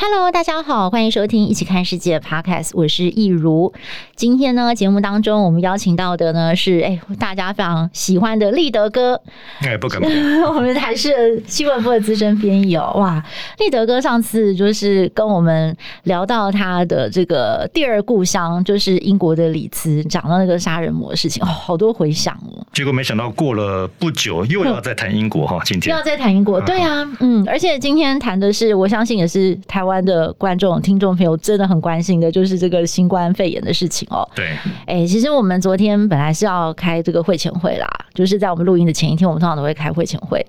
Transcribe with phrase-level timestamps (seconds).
[0.00, 3.74] Hello，大家好，欢迎收听《一起看世界》Podcast，我是易如。
[4.14, 9.20] 今天呢，节目当中我们邀请到的呢是哎，大家非常喜欢的立德哥。
[9.62, 10.00] 哎，不敢
[10.54, 12.92] 我们还是新闻部的资深编译哦。
[12.94, 13.20] 哇，
[13.58, 22.64] 立德哥上次就是跟我们聊到他的这个第二故乡，就是英国的里兹，讲到那个杀人魔的事情哦，好多回响哦。
[22.72, 29.87] 结果没想到过了不久，又要再谈英国哈，今天又要再谈英国，对啊，嗯，而且今天谈的是，我相信也是台湾。
[29.88, 34.28] 湾的观众、听众朋友真的很关心的，就是这个新冠肺炎的事情哦。
[34.36, 34.46] 对，
[34.86, 40.46] 哎，其实我们昨天本来是要开这个会前会啦，就是在我们录音的前一天，我们通常都会开会前会。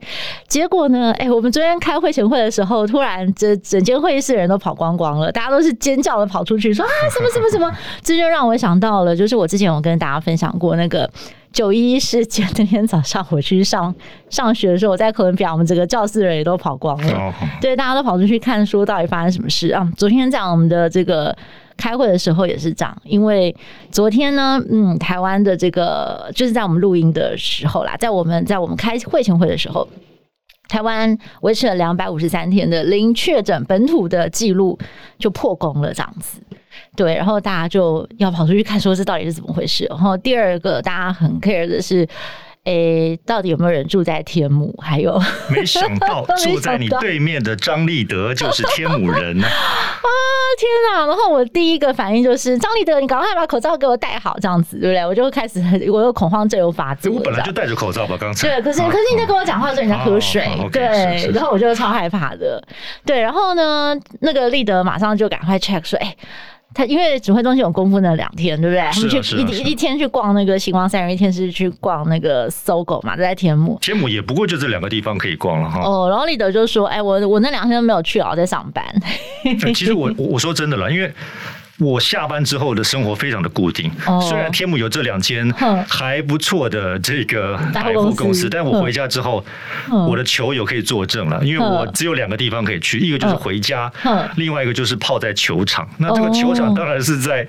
[0.48, 7.72] 结果呢，哎，我们昨天开会前会的时候，突然这整间会议室的人都跑光光了，大家都是尖叫的跑出去说啊什么什么什么，
[8.04, 11.10] 这就让我想到了，就是我之前有跟大家分享过那个。
[11.52, 13.94] 九一一事件那天早上我去上
[14.30, 17.14] 上学的时候，我在课文表，我们整个教室的人也都跑光了。
[17.14, 17.34] Oh.
[17.60, 19.92] 对，大家都跑出去看，说到底发生什么事啊？
[19.98, 21.36] 昨天在我们的这个
[21.76, 23.56] 开会的时候也是这样，因为
[23.92, 29.88] 昨天呢，嗯，台湾的这个就是在我们录音的时候啦，在我们在我们开会前会的时候，
[30.68, 34.78] 台湾维持了两百五十三天的零确诊本土的记录
[35.18, 36.40] 就破功了，这样子。
[36.96, 39.86] 对，然后大家就要跑出去看，说这到底是怎么回事。
[39.90, 42.08] 然后第二个大家很 care 的是，
[42.66, 44.76] 诶，到底有没有人住在天母？
[44.82, 49.50] 还有，没想到 住在你对面的张立德就是天母人呢、啊！
[50.04, 50.10] 啊，
[50.58, 51.08] 天哪！
[51.08, 55.06] 然后我第一个反应就是张立德，你赶快把口罩给我戴好，这样子对不对？
[55.06, 57.14] 我就开始，我有恐慌症有发作。
[57.14, 58.48] 我本来就戴着口罩吧，刚才。
[58.48, 62.62] 对，可是可是你在跟我讲话的时候，你在喝水，啊、对是是是，然后我就超害怕的。
[63.06, 66.14] 对，然后呢，那个立德马上就赶快 check 说，哎。
[66.74, 68.82] 他因为指挥中心有公布那两天，对不对？
[68.92, 73.78] 他们去一一天去逛那个星光三人，一天是去逛那个 SOGO 嘛，在天母。
[73.82, 75.82] 天母也不过就这两个地方可以逛了哈。
[75.82, 78.86] 哦，然后立德就说：“哎，我我那两天都没有去啊，我在上班。”
[79.74, 81.12] 其实我我说真的了，因为。
[81.80, 85.50] 我下班之后的生活非常的固定，哦、虽然天母有这两间
[85.88, 89.44] 还不错的这个百货公司，但我回家之后，
[90.08, 93.92] 我的球友可以作证了，因为我只有两个地方可以去，一个就是回家，
[94.36, 95.88] 另外一个就是泡在球场。
[95.98, 97.48] 那这个球场当然是在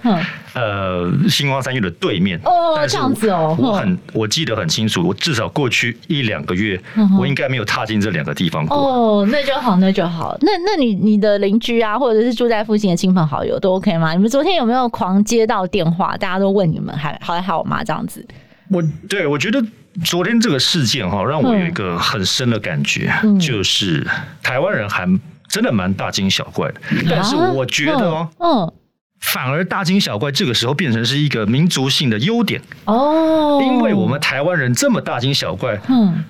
[0.55, 2.39] 呃星光三月的对面。
[2.45, 6.81] 哦，这样子哦，我很我记得很清楚，我至少过去一两个月，
[7.19, 8.77] 我应该没有踏进这两个地方过。
[8.77, 10.37] 哦，那就好，那就好。
[10.41, 14.15] 那那你你的邻居啊，或者是住在附近的亲朋好友都 OK 吗？
[14.21, 16.15] 你们昨天有没有狂接到电话？
[16.19, 17.83] 大家都问你们还好还好吗？
[17.83, 18.23] 这样子，
[18.69, 19.65] 我对我觉得
[20.05, 24.07] 昨天这个事件哈，让我有一个很深的感觉，嗯、就是
[24.43, 25.09] 台湾人还
[25.49, 26.75] 真的蛮大惊小怪的。
[26.91, 28.73] 嗯、但是我觉得哦，嗯，
[29.21, 36.23] 反而大惊小怪这个时候变成是一个民族性的优点哦，因为我们台湾人这么大惊小怪，嗯。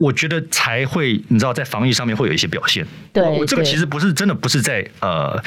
[0.00, 2.86] 我觉得才会，你知道，在防疫上面会有一些表现。
[3.12, 5.38] 对，我这个其实不是真的，不是在呃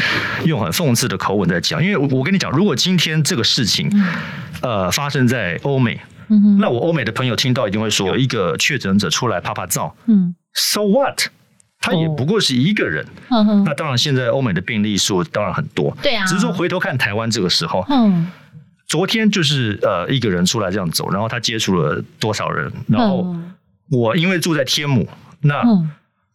[0.45, 3.89] 用很讽刺的口吻在讲，因为我我跟你讲，如果今天这个事情
[4.61, 5.99] 呃发生在欧美，
[6.29, 11.19] 嗯，那我欧美的朋友听到一定会说，有一个确诊者出来趴趴走，嗯，So what？
[11.79, 13.03] 他也不过是一个人。
[13.31, 16.23] 嗯，那当然，现在欧美的病例数当然很多，对啊。
[16.27, 18.27] 只是说回头看台湾这个时候，嗯，
[18.85, 23.35] 昨天就是呃一个人出来这样走，然后他接触了多少人，然后。
[23.93, 25.07] 我因为住在天母，
[25.41, 25.63] 那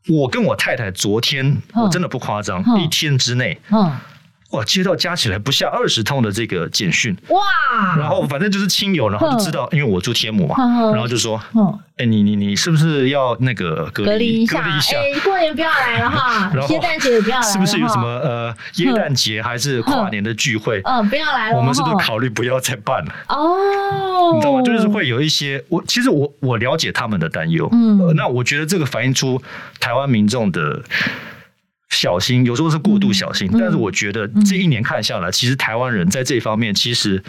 [0.09, 3.59] 我跟我太太昨天我真的不夸张，一天之内。
[4.51, 10.57] 哇，接到加起来不下二十通的这个简讯哇，然后反正就是亲友，然后就知道，因为我住天母嘛，
[10.91, 11.39] 然后就说，
[11.99, 14.59] 哎，你你你是不是要那个隔离一下？
[14.63, 20.81] 哎，过年不要来了哈， 圣诞节也不要来，是不是有什么呃耶诞节还是跨年的聚会？
[20.85, 23.13] 嗯，不要来了，我们是不是考虑不要再办了？
[23.29, 24.63] 哦，你知道吗？
[24.63, 29.43] 就是会有一些，我其实我我了解他们的担忧，嗯，那我觉得这个反映出
[29.79, 30.83] 台湾民众的。
[31.91, 37.23] 小心，有时候是过度小心，嗯，但是我觉得这一年看下来，嗯，其实台湾人在这方面，其实，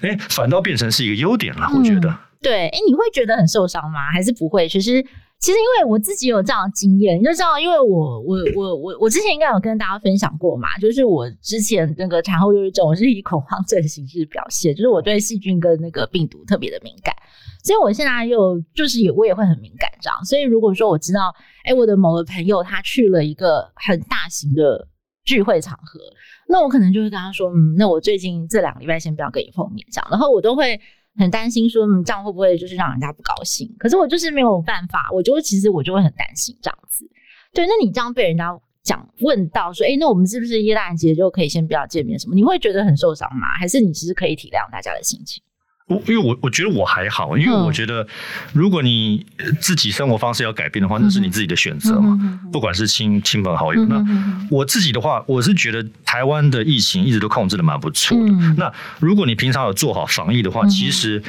[0.00, 1.70] 哎，反倒变成是一个优点了。
[1.74, 4.10] 我觉得，嗯，对，哎，你会觉得很受伤吗？
[4.10, 4.68] 还是不会？
[4.68, 5.04] 其实，
[5.40, 17.14] 其实因为我自己有这样的经验，你就知道，因为我，我，我，我，我之前应该有跟大家分享过嘛，就是我之前那个产后忧郁症，我是以恐慌症的形式表现，就是我对细菌跟那个病毒特别的敏感。
[17.62, 21.32] 所以我现在又就是也我也会很敏感这样，所以如果说我知道，
[21.64, 24.88] 哎，我的某个朋友他去了一个很大型的
[25.24, 26.00] 聚会场合，
[26.48, 30.80] 那我可能就会跟他说，嗯，那我最近这两个礼拜先不要跟你碰面，这样，然后我都会
[31.18, 33.70] 很担心说，嗯，这样会不会就是让人家不高兴？
[33.78, 37.04] 可是我就是没有办法，我就其实我就会很担心这样子。
[37.52, 42.18] 对，那你这样被人家讲问到说，哎，那我们是不是耶诞节就可以先不要见面？
[42.18, 42.34] 什么？
[42.34, 43.46] 你会觉得很受伤吗？
[43.58, 45.42] 还是你其实可以体谅大家的心情？
[45.88, 48.06] 我因为我我觉得我还好，因为我觉得
[48.52, 49.24] 如果你
[49.58, 52.40] 自己生活方式要改变的话，那是你自己的选择嘛。
[52.52, 54.04] 不管是亲亲朋好友，那
[54.50, 58.32] 我自己的话，我是觉得台湾的疫情一直都控制的蛮不错的。
[58.58, 58.70] 那
[59.00, 61.22] 如果你平常有做好防疫的话，其实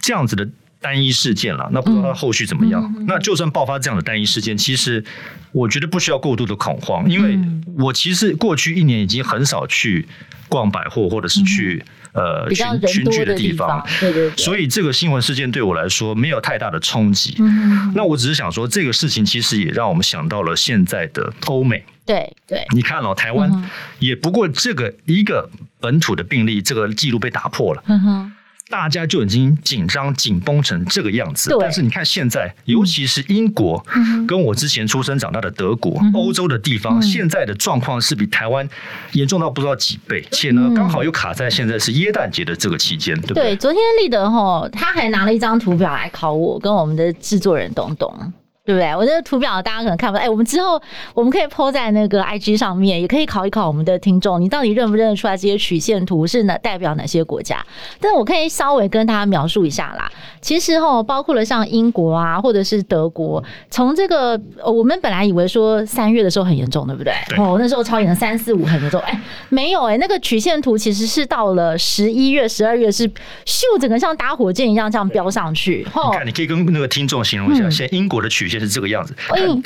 [0.00, 0.48] 这样子的
[0.80, 2.94] 单一事件了，那不知道它后续怎么样。
[3.06, 5.04] 那就算爆发这样的单一事件，其实
[5.52, 7.38] 我觉得不需要过度的恐慌，因为
[7.76, 10.08] 我其实过去一年已经很少去
[10.48, 11.84] 逛百货或者是去。
[12.12, 17.36] 呃，群群聚的地方，对对对，所以这个新闻事件对我来说没有太大的冲击。
[17.38, 21.84] 嗯，那我只是想说，这个事情其实也让我们想到了现在的欧美。
[22.04, 23.70] 对对，你看哦，台湾
[24.00, 25.48] 也不过这个一个
[25.78, 27.82] 本土的病例，这个记录被打破了。
[27.86, 28.32] 嗯哼。
[28.70, 33.84] 大家就已经紧张紧绷成这个样子，但是你看现在，尤其是英国，
[34.28, 38.66] 跟我之前出生长大的德国、欧洲的地方，现在的状况是比台湾
[39.12, 43.42] 严重到不知道几倍，且呢，刚好又卡在现在是耶诞节的这个期间，对不对？
[43.50, 48.32] 对，昨天立德吼，他还拿了一张图表来考我，跟我们的制作人东东。
[48.64, 48.94] 对不对？
[48.94, 50.22] 我这个图表大家可能看不到。
[50.22, 50.80] 哎，我们之后
[51.14, 57.64] 我们可以 po 在那个 IG 上面，也可以考一考我们的听众，你到底认不认得出来这些曲线图是哪代表哪些国家？
[57.98, 60.10] 但是我可以稍微跟大家描述一下啦。
[60.40, 67.12] 其实哈，包括了像英国啊，或者是德国，从这个我们本来以为说三月的时候很严重，对不对？
[67.28, 69.00] 对哦，那时候超严重，三四五很严重。
[69.00, 73.08] 哎，没有哎，那个曲线图其实是到了十一月、十二月是
[73.46, 75.86] 咻，整个像打火箭一样这样飙上去。
[75.86, 78.60] 你看，你可以跟那个听众形容一下，现在英国的曲线。
[78.60, 79.14] 是这个样子，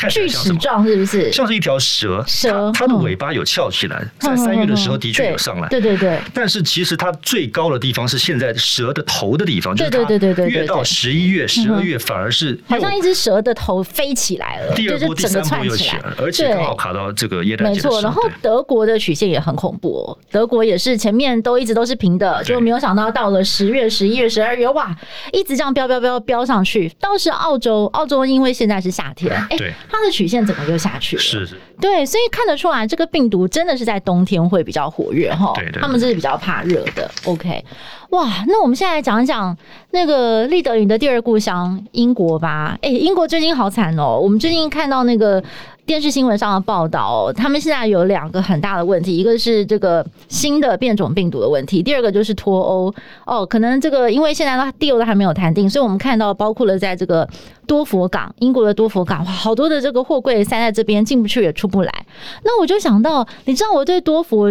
[0.08, 1.32] 锯齿状是不是？
[1.32, 6.16] 像是一条蛇，蛇它的尾巴有翘起来，在三月的时候的确有上来，对对对。
[6.32, 17.82] 但是其实它最高的地方是现在蛇的头的地方，就是对对对对，越到十一月、十二月反而是好像一只蛇的头飞起来了，第二波、第三波又起来了，而且刚好卡到这个耶诞节。
[17.82, 24.96] 没错，然后德国的曲线也很恐怖哦，德国也是前面都一直都是平的，就没有想到到了十月、十一月、十二月，哇，
[25.32, 26.88] 一直这样飙飙飙飙上去。
[27.00, 29.56] 倒是澳洲，澳洲因为现在是夏天， 哎。
[29.56, 31.22] 欸，它的曲线怎么又下去了？
[31.22, 35.52] 是是，对，所以看得出来，这个病毒真的是在冬天会比较活跃哈。
[35.54, 37.10] 对对，他们这是比较怕热的。
[37.24, 37.64] OK，
[38.10, 39.56] 哇，那我们现在来讲一讲
[39.90, 42.78] 那个立德云的第二故乡英国吧。
[42.82, 45.42] 哎，英国最近好惨哦，我们最近看到那个。
[45.86, 52.94] 电视新闻上的报道，他们现在有两个很大的问题，一个是这个新的变种病毒的问题，第二个就是脱欧
[53.26, 57.28] 哦，可能这个因为现在的 deal 都还没有谈定，所以我们看到包括了在这个
[57.66, 62.06] 多佛港，英国的多佛港，哇，好多的这个货柜塞在这边，进不去也出不来。
[62.44, 64.50] 那我就想到，你知道我对多佛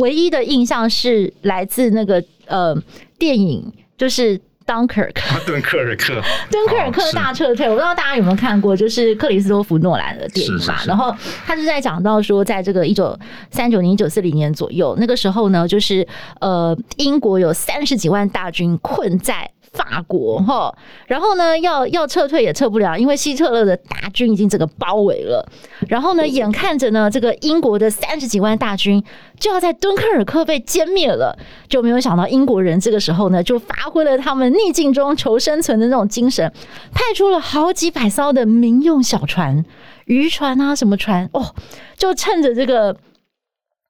[0.00, 2.76] 唯一的印象是来自那个呃
[3.18, 4.40] 电影，就是。
[4.72, 5.12] Dunkirk，
[5.44, 6.14] 敦刻尔克，
[6.50, 10.76] 敦刻尔克大撤退，我不知道大家有没有看过，就是克里斯多夫诺兰的电影嘛。
[10.86, 11.14] 然后
[11.46, 13.14] 他就在讲到说，在这个一九
[13.50, 16.06] 三九年、一九四零年左右，那个时候呢，就是
[16.40, 19.50] 呃，英国有三十几万大军困在。
[19.72, 20.74] 法国哈，
[21.06, 25.46] 然后呢，要要撤退也撤不了，因为希特勒的大军已经整个包围了。
[25.88, 29.02] 然后呢，眼看着呢，这个英国的三十几万大军
[29.38, 31.36] 就要在敦刻尔克被歼灭了，
[31.68, 36.52] 就没有想到英国人这个时候呢，就发挥了他们逆境中求生存的那种精神，
[36.92, 39.64] 派出了好几百艘的民用小船、
[40.04, 41.54] 渔船啊，什么船哦，
[41.96, 42.94] 就趁着这个。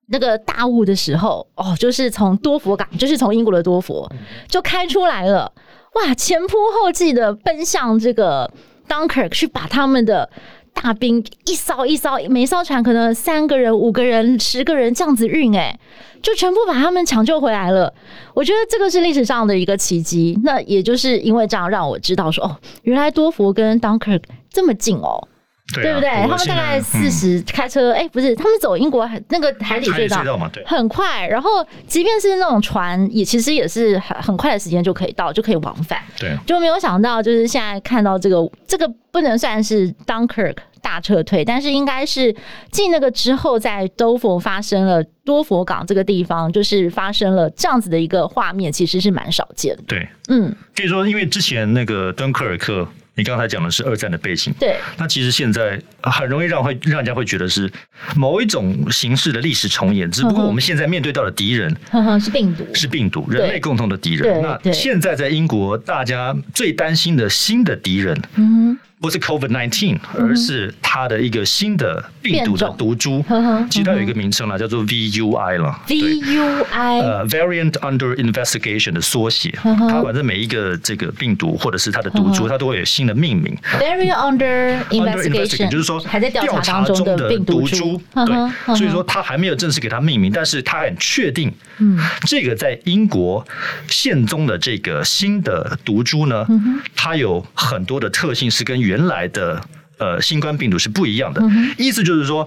[0.09, 4.11] 那个大雾的时候，哦，就是从多佛港，就是从英国的多佛
[4.47, 5.51] 就开出来了，
[5.95, 8.51] 哇，前仆后继的奔向这个
[8.89, 10.29] Dunkirk 去把他们的
[10.73, 15.79] 大兵一艘一艘，每艘船可能三个人、五个人、十个人这样子运，哎，
[16.23, 17.93] 就全部把他们抢救回来了。
[18.33, 20.39] 我觉得这个是历史上的一个奇迹。
[20.43, 25.29] 那也就是因为这样，让我知道说，哦，原来多佛跟 Dunkirk 这么近哦。
[25.73, 26.11] 对，啊、对不对？
[26.11, 31.27] 他们大概四十开车，哎、嗯，不是，他们走英国那个海底隧道，很快。
[31.27, 36.01] 然后，即便是那种船，也其实也是很很快的时间就可以到，就可以往返。
[36.19, 42.35] 对，就没有想到，就是现在看到这个，这个不能算是 Dunkirk 大撤退，但是应该是
[42.71, 49.83] 继那个之后，在多佛发生了多佛港这个地方，就是发生了这样子的一个画面，其实是蛮少见的。
[49.87, 52.87] 对，嗯，可以说，因为之前那个敦刻尔克。
[53.15, 54.77] 你刚才讲的是二战的背景，对。
[54.97, 57.71] 那其实现在很容易让会让人家会觉得是
[58.17, 61.71] 某一种形式的历史重演，只不过我们现在面对到的敌人
[62.19, 64.41] 是病毒，是病毒，人类共同的敌人。
[64.41, 73.21] 那现在在英国，大家最担心的新的敌人，嗯，不是 COVID nineteen，而是它的一个新的病毒的毒株，
[73.69, 75.77] 其实它有一个名称了，叫做 VUI 了。
[75.89, 79.51] VUI，呃，Variant Under Investigation 的缩写。
[79.61, 83.59] 它反正每一个这个病毒或者是它的毒株，它都会有新的命名。
[83.81, 88.01] Variant Under Investigation 就是说还在调查中的病毒株。
[88.15, 93.45] 对，所以说它还没有正式给它命名，但是它很确定，嗯，这个在英国
[93.89, 96.47] 现踪的这个新的毒株呢，
[96.95, 99.59] 它有很多的特性是跟原原来的
[99.97, 101.41] 呃新冠病毒是不一样的，
[101.79, 102.47] 意思就是说，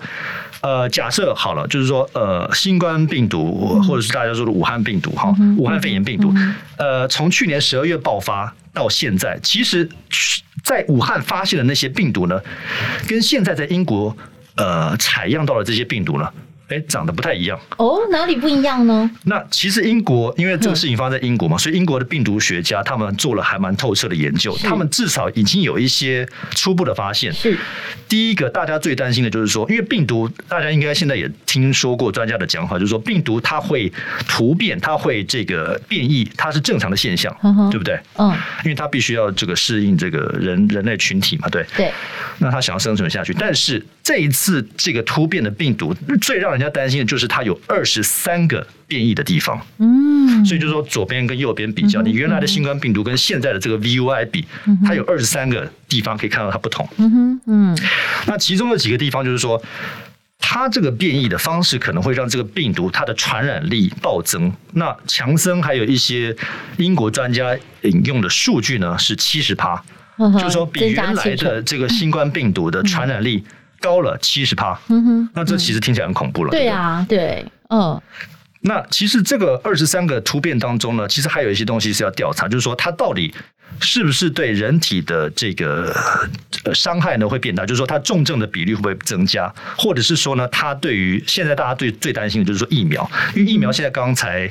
[0.61, 6.31] 呃，假设好了，就是说，呃，新冠病毒或者是大家说的武汉病毒哈，武汉肺炎病毒，
[6.77, 9.89] 呃，从去年十二月爆发到现在，其实
[10.63, 12.39] 在武汉发现的那些病毒呢，
[13.07, 14.15] 跟现在在英国
[14.57, 16.31] 呃采样到的这些病毒呢。
[16.67, 19.09] 哎，长得不太一样哦，哪里不一样呢？
[19.25, 27.31] 那其实英国，因为这个事情发生在英国嘛，所以英国的病毒学家他们做了还蛮透彻的研究，他们至少已经有一些初步的发现。
[27.31, 27.57] 是
[28.09, 33.91] 第一个，大家最担心的就是说，因为病毒，大家应该现在也听说过专家的讲法，就是说病毒它会
[34.27, 37.31] 突变，它会这个变异，它是正常的现象，
[37.69, 37.99] 对不对？
[38.17, 38.31] 嗯，
[38.63, 41.91] 因为它必须要这个适应这个人人类群体嘛，对对。
[42.39, 54.45] 那它想要生存下去，但是这一次这个突变的病毒最让人家担心的就是它有二十三个变异的地方，嗯，所以就是说左边跟右边比较，你原来的新冠病毒跟现在的这个 VUI 比，
[54.85, 57.77] 它有二十三个地方可以看到它不同，嗯哼，嗯，
[58.27, 59.59] 那其中的几个地方就是说，
[60.37, 64.53] 它这个变异的方式可能会让这个病毒它的传染力暴增。
[64.73, 66.35] 那强森还有一些
[66.77, 69.83] 英国专家引用的数据呢是七十趴，
[70.19, 73.43] 就是说比原来的这个新冠病毒的传染力。
[73.85, 76.49] 高了七十趴，嗯哼，那这其实听起来很恐怖了。
[76.49, 78.01] 对啊，对，嗯。
[78.61, 83.31] 那其实这个二十三个突变当中呢，其实还有一些东西是要调查，就是说它到底
[83.79, 85.95] 是不是对人体的这个
[86.73, 87.63] 伤害呢会变大？
[87.63, 89.53] 就是说它重症的比例会不会增加？
[89.77, 94.49] 或者是说呢，它对于现在大家最最担心的就是说疫苗，因为疫苗现在刚才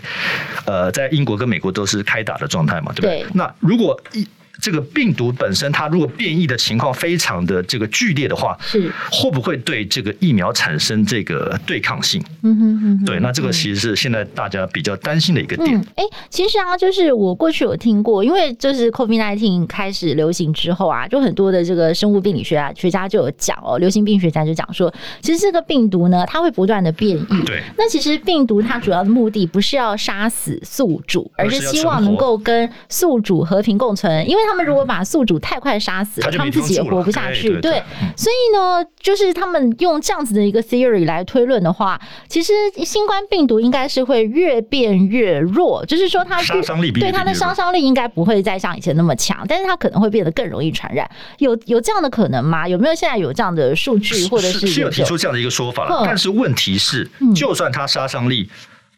[0.64, 3.22] 呃在英国跟美国都是开打的状态嘛，对不对？
[3.22, 3.26] 对。
[3.34, 4.24] 那如果一
[4.64, 12.24] 这个病毒本身，它如果变异的情况非常的这个剧烈的话，是会不会对这个疫苗产生这个对抗性？
[12.42, 15.78] 嗯哼哼，对，那这个其实是现在大家比较担心的一个点。
[15.96, 24.90] 哎、嗯，其实啊，就是我过去有听过，因为就是 COVID-19 开始流行之后啊，就很多的这个生物病理学啊学家就有讲哦，流行病学家就讲说，
[25.20, 27.44] 其实这个病毒呢，它会不断的变异。
[27.44, 34.53] 对，那其实病毒它主要的目的不是要杀死宿主，而是希望能够跟宿主和平共存，因为它。
[34.54, 37.48] 他们如果把宿主太快杀死了，他们自己也活不下去。
[37.54, 37.82] 对，对，对，
[38.16, 42.52] 所以呢，就是他们用这样子的一个 theory 来推论的话，其实
[42.84, 51.10] 新冠病毒应该是会越变越弱，就是说它杀伤力，对它的杀伤力应该不会再像以前那么强，但是它可能会变得更容易传染。
[51.38, 52.68] 有有这样的可能吗？
[52.68, 56.02] 有没有现在有这样的数据，或者是，有提出这样的一个说法了？
[56.04, 58.48] 但是问题是，就算它杀伤力。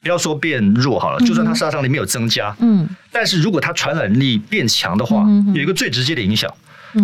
[0.02, 6.52] 不要说变弱好了，就算它杀伤力没有增加，嗯，但是如果它传染力变强的话，有一个最直接的影响，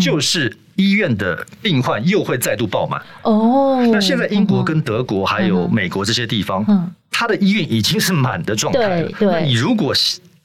[0.01, 3.03] 就是医院的病患又会再度爆满。
[3.23, 9.11] 哦，那现在英国跟德国还有美国这些地方，嗯它的医院已经是满的状态了。
[9.21, 9.93] 那你如果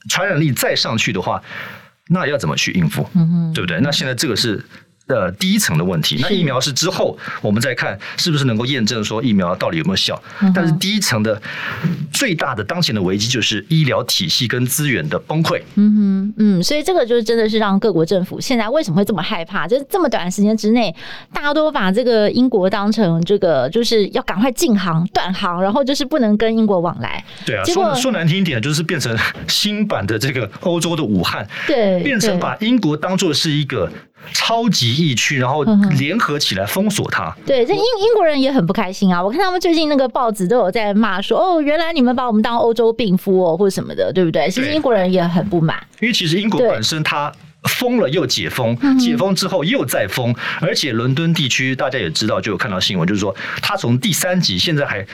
[0.08, 1.40] 传染力再上去的话，
[2.08, 3.08] 那要怎么去应付？
[3.14, 3.78] 嗯对不对？
[3.80, 4.64] 那现在这个是。
[5.08, 10.22] 的第一层的问题，那疫苗是之后我们再看是不是能够验证说疫苗到底有没有效。
[10.54, 11.40] 但是第一层的
[12.12, 15.60] 最大的当前的危机就是医疗体系跟资源的崩溃。
[15.74, 19.66] 嗯哼，嗯，所以这个就是真的是让各国政府现在为什么会这么害怕？
[19.66, 20.94] 就是这么短的时间之内，
[21.32, 27.24] 大家都把这个英国当成这个就是要赶快禁航断航，然后就是不能跟英国往来。
[27.46, 29.16] 对啊，说说难听一点，就是变成
[29.48, 33.90] 新版的这个欧洲的武汉，对，变成把英国当做是一个。
[34.32, 35.64] 超级疫区，然后
[35.98, 37.34] 联合起来封锁它。
[37.46, 39.22] 对，这英英国人也很不开心啊！
[39.22, 47.32] 我看他们最近那个报纸都有在骂说：“哦，原来你们把我们当欧洲病夫哦，或者什么的，对不对？”其实英国人也很不满，因为其实英国本身它
[47.64, 55.06] 封了又解封，解封之后又再封，而且伦敦地区大家也知道，就有看到新闻，就是说它从第三级现在还。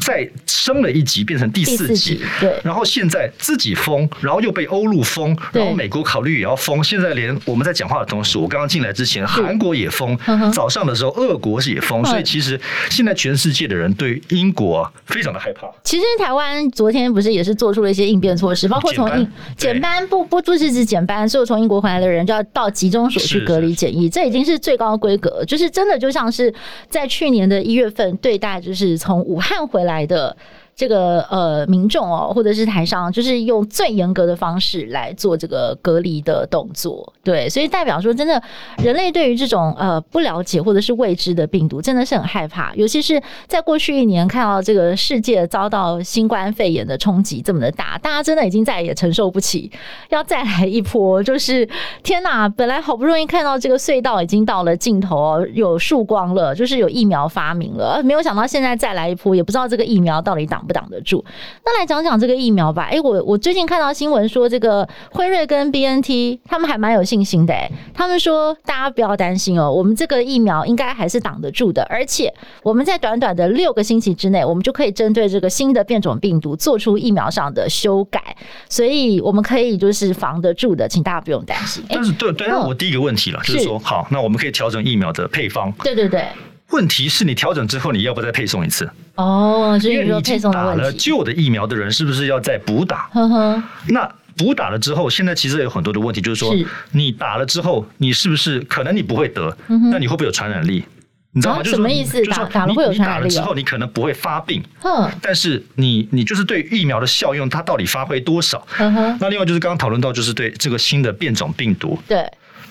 [0.00, 2.20] 再升了一级，变成第四级。
[2.40, 6.82] 对，然后现在自己封，然后又被欧陆封，然后美国考虑也要封。
[6.82, 10.16] 现在连我们在讲话的同时，我刚刚进来之前，韩国也封。
[10.52, 12.04] 早上的时候，俄国也封。
[12.04, 15.68] 所以其实现在全世界的人对英国非常的害怕。
[15.82, 26.52] 其实台湾昨天不是也是做出了一些应变措施，包括从英减班不不不只是减班，所有从英国回来的人就要到集中所去隔离检疫，这已经是最高规格，就是真的就像是
[26.88, 30.36] 在去年的一月份对待，就是从武汉回回来的。
[30.78, 37.12] 这个呃民众哦，或者是台商，就是用最严格的方式来做这个隔离的动作。
[37.24, 38.40] 对，所以代表说，真的
[38.76, 42.72] 人类对于这种呃不了解或者是未知的病毒，真的是很害怕。
[42.76, 49.68] 尤其是在过去一年看到这个世界遭到新冠肺炎的冲击这么的大，大家真的已经再也承受不起，
[50.10, 51.20] 要再来一波。
[51.20, 51.68] 就是
[52.04, 61.24] 天哪，本来好不容易看到这个隧道已经到了尽头，有曙光了，就是有疫苗发明了，没有想到现在再来一波，也不知道这个疫苗到底挡不挡得住。
[61.64, 62.82] 那来讲讲这个疫苗吧。
[62.82, 67.54] 哎、欸，我我最近看到新闻说，这个辉瑞跟 BNT 他们还蛮有信心的。
[67.54, 72.32] 哎，他们说大家不要担心哦，我们这个疫苗应该还是挡得住的，而且
[72.62, 78.36] 我们在短短的六个星期之内，我们就可以针对这个新的变种病毒做出疫苗上的修改，
[78.68, 81.82] 所以我们可以就是防得住的，请大家不用担心。
[81.88, 85.72] 但是对对，那我第一个问题了，就是说，好，那我们可以调整疫苗的配方。
[85.82, 86.24] 对对对。
[86.70, 88.88] 问题是你调整之后，你要不要再配送一次？
[89.14, 90.82] 哦，所以说配送的问题。
[90.82, 93.08] 打了旧的疫苗的人，是不是要再补打？
[93.12, 93.62] 呵呵。
[93.88, 96.54] 那补打了之后，现在其实有很多的问题，就是说，
[96.92, 99.56] 你打了之后，你是不是可能你不会得？
[99.66, 100.84] 那你会不会有传染力？
[101.32, 101.62] 你知道吗？
[101.62, 102.22] 就是什么意思？
[102.26, 103.20] 打打了会有传染力？
[103.20, 104.62] 打了之后，你可能不会发病。
[104.82, 105.10] 嗯。
[105.22, 108.66] 但是你你就是对疫苗的效用，它到底发挥多少？
[108.78, 109.18] 嗯哼。
[109.20, 111.98] 那另外就是刚刚讨论到，就是对这个新的变种病毒。
[112.06, 112.24] 对。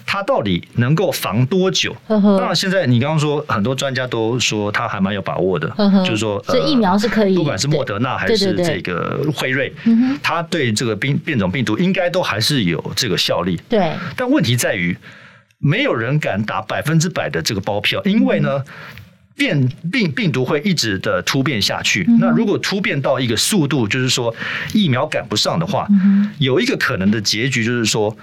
[0.10, 1.94] 它到底能够防多久？
[2.08, 5.68] 呵呵，当然，现在你刚刚说很多专家都说它还蛮有把握的，
[6.06, 9.72] 就是说，这疫苗是可以，不管是莫德纳还是这个辉瑞，
[10.24, 13.60] 它对这个变变种病毒应该都还是有这个效力。
[13.68, 14.98] 对，但问题在于，
[15.60, 18.64] 没有人敢打百分之百的这个包票，因为呢，
[19.36, 22.06] 变病病毒会一直的突变下去。
[22.18, 24.34] 那如果突变到一个速度，就是说
[24.74, 25.86] 疫苗赶不上的话，
[26.40, 28.16] 有一个可能的结局就是说。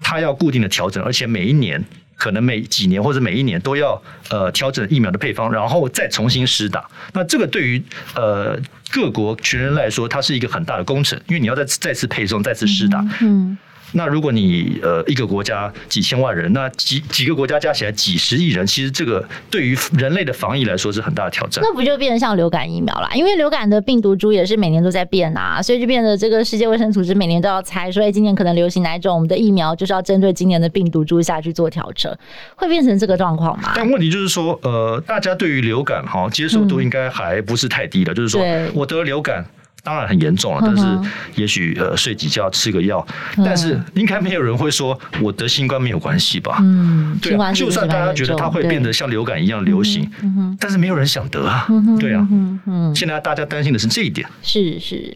[0.00, 1.82] 它要固定的调整，而且每一年
[2.16, 6.88] 可能每几年或者每一年都要呃调整疫苗的配方，然后再重新施打。
[7.12, 7.82] 那这个对于
[8.14, 8.58] 呃
[8.90, 13.00] 各国全人来说，它是一个很大的工程，因为你要再再次配送、再次施打。
[13.20, 13.50] 嗯。
[13.50, 13.58] 嗯
[13.94, 21.64] 那如果你呃一个国家几千万人，那几几个国家加起来几十亿人，其实这个对于人类的防疫来说是很大的挑战。
[21.64, 23.08] 那不就变成像流感疫苗啦？
[23.14, 32.14] 因为流感的病毒株也是每年都在变啊，所以就变得这个世界卫生组织每年都要猜，说哎今年可能流行哪一种，我们的疫苗就是要针对今年的病毒株下去做调整，
[32.56, 33.72] 会变成这个状况吗？
[33.76, 38.42] 但问题就是说，呃，大家对于流感哈接受度应该还不是太低的，嗯、就是说
[38.74, 39.44] 我得流感。
[39.84, 46.56] 当然很严重了，但是也许呃睡几觉吃个药，但是应该没有人会说我得新冠没有关系吧？
[46.60, 50.10] 嗯，对啊，就算大家觉得它会变得像流感一样流行，
[50.58, 51.68] 但是没有人想得啊，
[52.00, 55.14] 对啊，嗯，现在大家担心的是这一点，是是。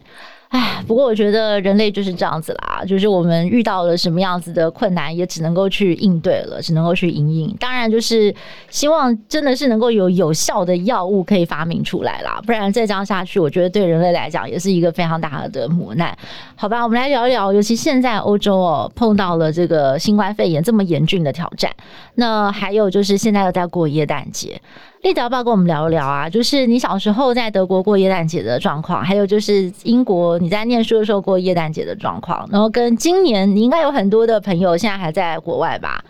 [0.49, 7.55] 唉，不过我觉得人类就是这样子啦，就是我们遇到了什么样子的困难，也只能够去应对了，只能够去因应。
[7.59, 8.33] 当然，就是
[8.67, 16.17] 希望真的是能够有有效的药物可以发明出来啦，不然再这样下去，我觉得对人类来讲也是一个非常大的磨难。
[16.55, 21.71] 好吧，我们来聊一聊，尤其现在欧洲哦碰到了这个新冠肺炎这么严峻的挑战，
[22.15, 24.59] 那还有就是现在又在过耶诞节。
[25.01, 26.29] 立德要不要跟我们聊一聊啊？
[26.29, 36.03] 就是你小时候在德国过耶诞节的状况，还有就是英国你在念书的时候过耶诞节的状况，然后跟今年你应该有很多的朋友现在还在国外吧？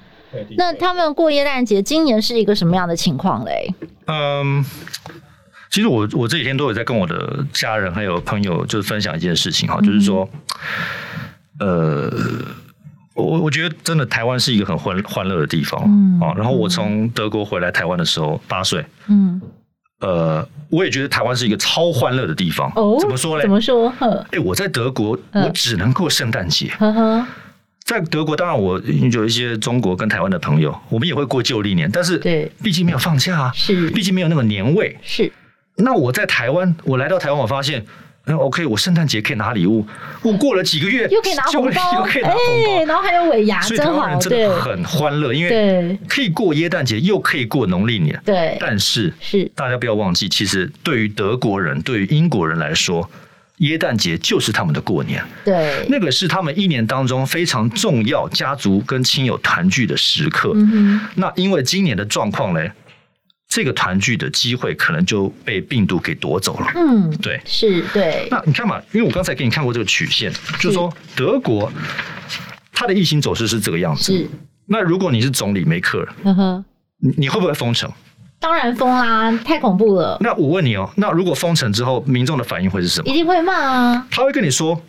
[0.58, 3.74] 那他们过耶诞节今年是一个什么样的情况嘞？
[4.08, 4.66] 嗯，
[5.70, 10.28] 其实我我这几天都有在跟我的家人还有朋友就是分享一件事情哈，嗯、就是说，
[11.60, 12.12] 呃。
[13.22, 19.42] 我我觉得真的台湾是一个很欢欢乐的地方，嗯，然后我从德国回来台湾的时候八岁，嗯，
[20.00, 22.72] 呃，我也觉得台湾是一个超欢乐的地方。
[22.76, 23.44] 哦，怎么说嘞？
[23.44, 23.94] 怎么说？
[24.32, 26.70] 哎，我在德国，我只能过圣诞节。
[26.78, 27.26] 呵呵，
[27.84, 35.32] 在德国，当然我有一些中国跟台湾的朋友，我们也会过旧历年，但是对，毕竟没有放假啊，是，毕竟没有那个年味，是。
[35.76, 37.86] 那我在台湾，我来到台湾，我发现。
[38.38, 39.86] OK，我圣诞节可以拿礼物，
[40.22, 48.20] 我过了几个月又可以拿 红包，哎，然后还有尾牙，所以台湾人真的很欢乐，因为可以过耶诞节，又可以过农历年。
[48.26, 53.10] 对，但是是大家不要忘记，其实对于德国人、对于英国人来说，
[53.58, 55.24] 耶诞节就是他们的过年。
[55.44, 60.54] 对，那个是他们一年当中非常重要、家族跟亲友团聚的时刻。
[60.56, 62.62] 嗯，那因为今年的状况呢？
[63.50, 66.68] 这个团聚的机会可能就被病毒给夺走了。
[66.76, 68.28] 嗯，对，是，对。
[68.30, 71.70] 那你看嘛，因为我刚才给你看过这个曲线，就是说德国
[72.72, 74.04] 它的疫情走势是这个样子。
[74.04, 74.30] 是。
[74.68, 76.66] 那如果你是总理梅克尔，嗯哼，
[77.00, 77.92] 你你会不会封城？
[78.40, 80.16] 当然封啦，太恐怖了。
[80.22, 83.10] 那我问你哦，那如果封城之后，民众的反应会是什么？
[83.10, 84.08] 一定会骂啊。
[84.12, 84.80] 他会跟你说：“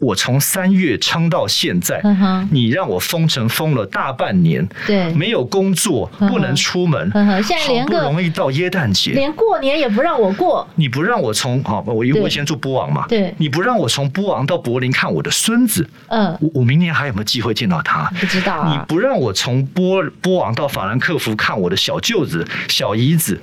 [0.00, 7.10] 我从三月撑到现在，嗯，你让我封城封了大半年，对，没有工作，不能出门，
[7.42, 10.66] 现在连好不容易到耶诞节，连过年也不让我过。
[10.74, 18.10] 你不让我从啊，我因为我先住波昂嘛，对，你不让我从波昂到柏林看我的孙子，嗯，我我明年还有没有机会见到他？
[18.18, 18.72] 不知道啊。
[18.72, 23.40] 你不让我从波波昂到法兰克福看我的小舅子、小姨子。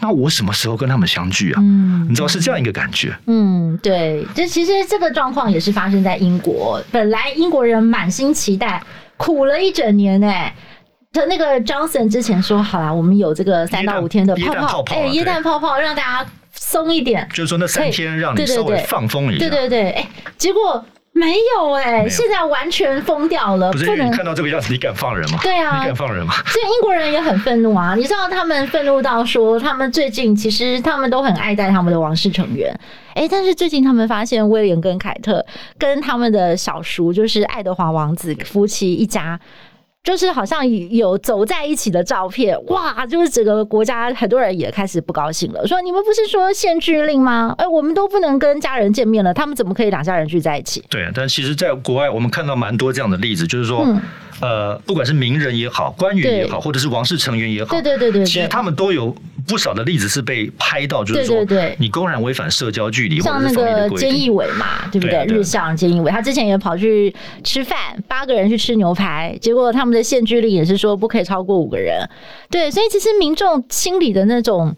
[0.00, 1.60] 那我什么时候跟他们相聚啊？
[1.60, 3.16] 嗯，你知道是这样一个感觉。
[3.26, 6.82] 嗯，对，这其实这个状况也是发生在英国。
[6.90, 8.82] 本来英国人满心期待，
[9.16, 10.54] 苦了一整年哎。
[11.12, 19.40] 他那个 Johnson 之前说好啦，我们有这个三到五天的泡泡，哎，椰蛋泡泡让大家松一点，就是说那三天让你稍微放风一下。
[19.40, 20.08] 对对对，哎，
[20.38, 20.84] 结果。
[21.20, 23.70] 没有哎、欸，现在完全疯掉了。
[23.70, 25.38] 不是，你看到这个样子，你敢放人吗？
[25.42, 26.32] 对啊，你敢放人吗？
[26.48, 27.94] 所以英国人也很愤怒啊！
[27.94, 32.74] 你知道他们愤怒到说，他们最近其实他们都很爱戴他们的王室成员，
[33.14, 35.44] 哎，但是最近他们发现威廉跟凯特
[35.78, 39.38] 跟他们的小叔，就是爱德华王子夫妻一家。
[40.02, 43.04] 就是好像有走在一起的照片，哇！
[43.06, 47.54] 就是整个国家很多人也开始不高兴了，说你们不是说限聚令吗？
[47.58, 50.82] 哎，我们都不能跟家人见面了，他们怎么可以两家人聚在一起？
[50.88, 53.84] 对，但其实，在国外我们看到蛮多这样的例子，就是说。
[53.86, 54.00] 嗯
[54.40, 59.14] 呃，不管是名人也好，官员也好，或者是王室成员也好，对对对对，其实他们都有
[59.46, 65.26] 不少的例子是被拍到，就是说，对你公然违反社交距离，像那个菅义伟嘛，对不对？
[65.26, 67.76] 日向菅义伟，他之前也跑去吃饭，
[68.08, 72.08] 八个人去吃牛排，结果他们的限聚令也是说不可以超过五个人，
[72.50, 74.74] 对，所以其实民众心里的那种。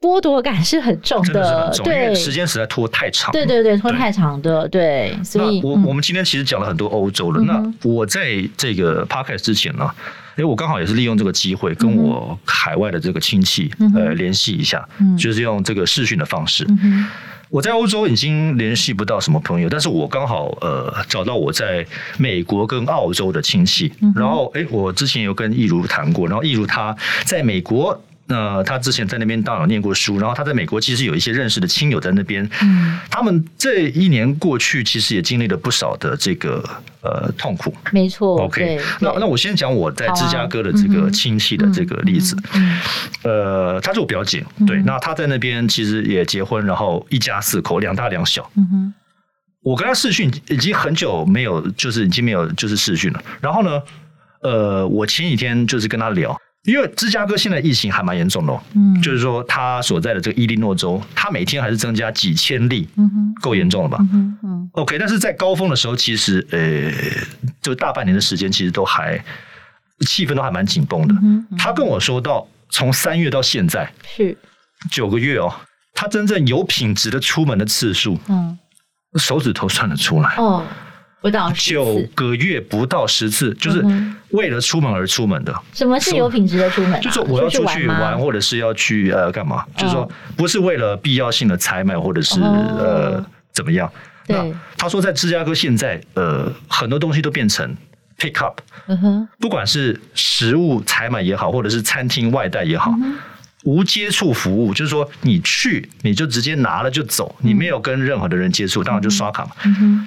[0.00, 9.90] 剥夺感是很重的，的重对，时间实在拖太长，对对对，拖太长的，对，对所以我、嗯、我们今天其实讲了很多欧洲的，嗯、那我在这个 podcast 之前呢，
[10.36, 16.64] 哎，我刚好也是利用这个机会跟我海外的这个亲戚、嗯、呃联系一下，嗯、就是用这个视讯的方式。
[17.48, 21.86] 嗯、我在欧洲已经联系不到什么朋友，但是我刚好呃找到我在
[22.18, 28.00] 美国跟澳洲的亲戚，嗯、然后哎，我之前有跟易如谈过，然后易如他在美国。
[28.28, 32.48] 那他之前在那边当然念过书，然后他在美国其实有一些认识的亲友在那边。
[32.62, 36.62] 嗯，他们这一年过去，其实也经历了不少的这个
[37.00, 37.74] 呃痛苦。
[37.90, 38.36] 没错。
[38.42, 42.36] OK，那那我先讲我在芝加哥的这个亲戚的这个例子。
[42.52, 42.78] 嗯。
[43.22, 48.48] 呃，他是我表姐，对，那他在那边其实也结婚，然后一家四口，两大两小。
[48.56, 48.94] 嗯哼。
[49.62, 53.22] 我跟他视讯已经很久没有，就是已经没有就是视讯了。
[53.40, 53.82] 然后呢，
[54.42, 56.38] 呃，我前几天就是跟他聊。
[56.68, 63.96] 因为芝加哥现在疫情还蛮严重的，哦，嗯，就是说他所在的这个伊利诺州，他每天还是增加几千例，嗯哼，够严重了吧？
[64.12, 66.92] 嗯嗯，OK，但是在高峰的时候，其实呃，
[67.62, 69.18] 就大半年的时间，其实都还
[70.06, 71.14] 气氛都还蛮紧绷的。
[71.22, 74.36] 嗯嗯，他跟我说到，从三月到现在是
[74.90, 75.50] 九个月哦，
[75.94, 78.58] 他真正有品质的出门的次数，嗯，
[79.18, 80.62] 手指头算得出来哦。
[81.20, 83.84] 不到九个月不到十次，就是
[84.30, 85.54] 为了出门而出门的。
[85.72, 87.00] 什么是有品质的出门？
[87.00, 89.64] 就是我要出去玩，或者是要去呃干嘛？
[89.76, 93.90] 就是说不是为了必要性的采买，或者是呃怎么样？
[94.28, 94.44] 那
[94.76, 97.74] 他说在芝加哥现在呃很多东西都变成
[98.18, 98.60] pick up，
[99.40, 102.92] 不管是食物采买也好，或者是餐厅外带也好。
[103.64, 109.50] 无接触服务，就是说你去你就直接拿了就走，你没有跟任何的人接触，当然就刷卡嘛。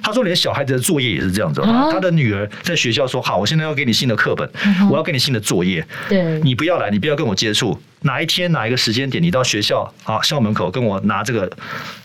[0.02, 4.50] 他说连小孩子的作业也是这样子，他的女儿在学校说好，我现在要给你新的课本，
[4.90, 11.50] 我要给你新的作业，对，你不要来，你不要跟我接触，哪一天哪一个时间点你到学校啊校门口跟我拿这个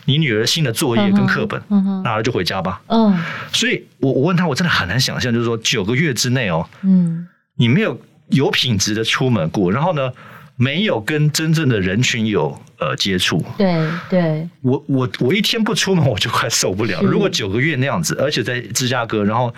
[0.04, 1.60] 你女儿新的作业跟课本，
[2.04, 2.80] 拿了就回家吧。
[2.88, 3.18] 嗯，
[3.52, 10.12] 所以我我问他，我真的很难想象，就是说九个月之内哦，嗯，你没有有品质的出门过，然后呢？
[10.58, 17.00] 没有跟真正的人群有呃接触，对对，我我我一天不出门我就快受不了。
[17.00, 19.54] 如果九个月那样子，而且在芝加哥，然后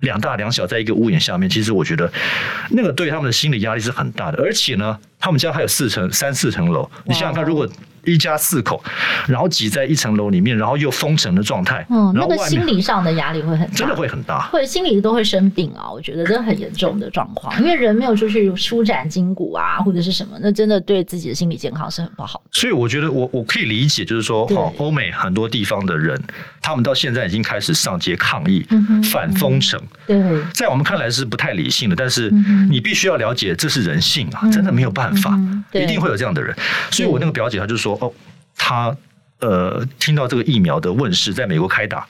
[0.00, 2.12] 两大两小在一个屋檐下面，其实我觉得
[2.70, 4.42] 那个对他们的心理压力是很大的。
[4.42, 7.66] 而且呢，他们家还有四层三四层楼，你想想看，如果。
[8.04, 8.82] 一家四口，
[9.28, 15.88] 然后挤在一层楼里面，然后又封城的状态，嗯，那个心理上的压力会很大，真的会很大，会心理都会生病啊！
[15.88, 22.50] 我觉得这很严重的状况，因为人没有出去舒展筋骨啊，或者是什么，那真的对自己的心理健康是很不好的。
[22.50, 26.20] 所以我觉得我我可以理解，就是说，哈，欧美很多地方的人，
[26.60, 28.66] 他们到现在已经开始上街抗议，
[29.12, 29.80] 反封城。
[30.08, 30.20] 对，
[30.52, 32.32] 在我们看来是不太理性的，但是
[32.68, 35.11] 你必须要了解，这是人性啊，真的没有办法，
[35.72, 36.56] 一定会有这样的人。
[36.90, 37.96] 所以我那个表姐她就说。
[38.00, 38.12] 哦，
[38.56, 38.96] 她
[39.40, 42.06] 呃听到这个疫苗的问世，在美国开打，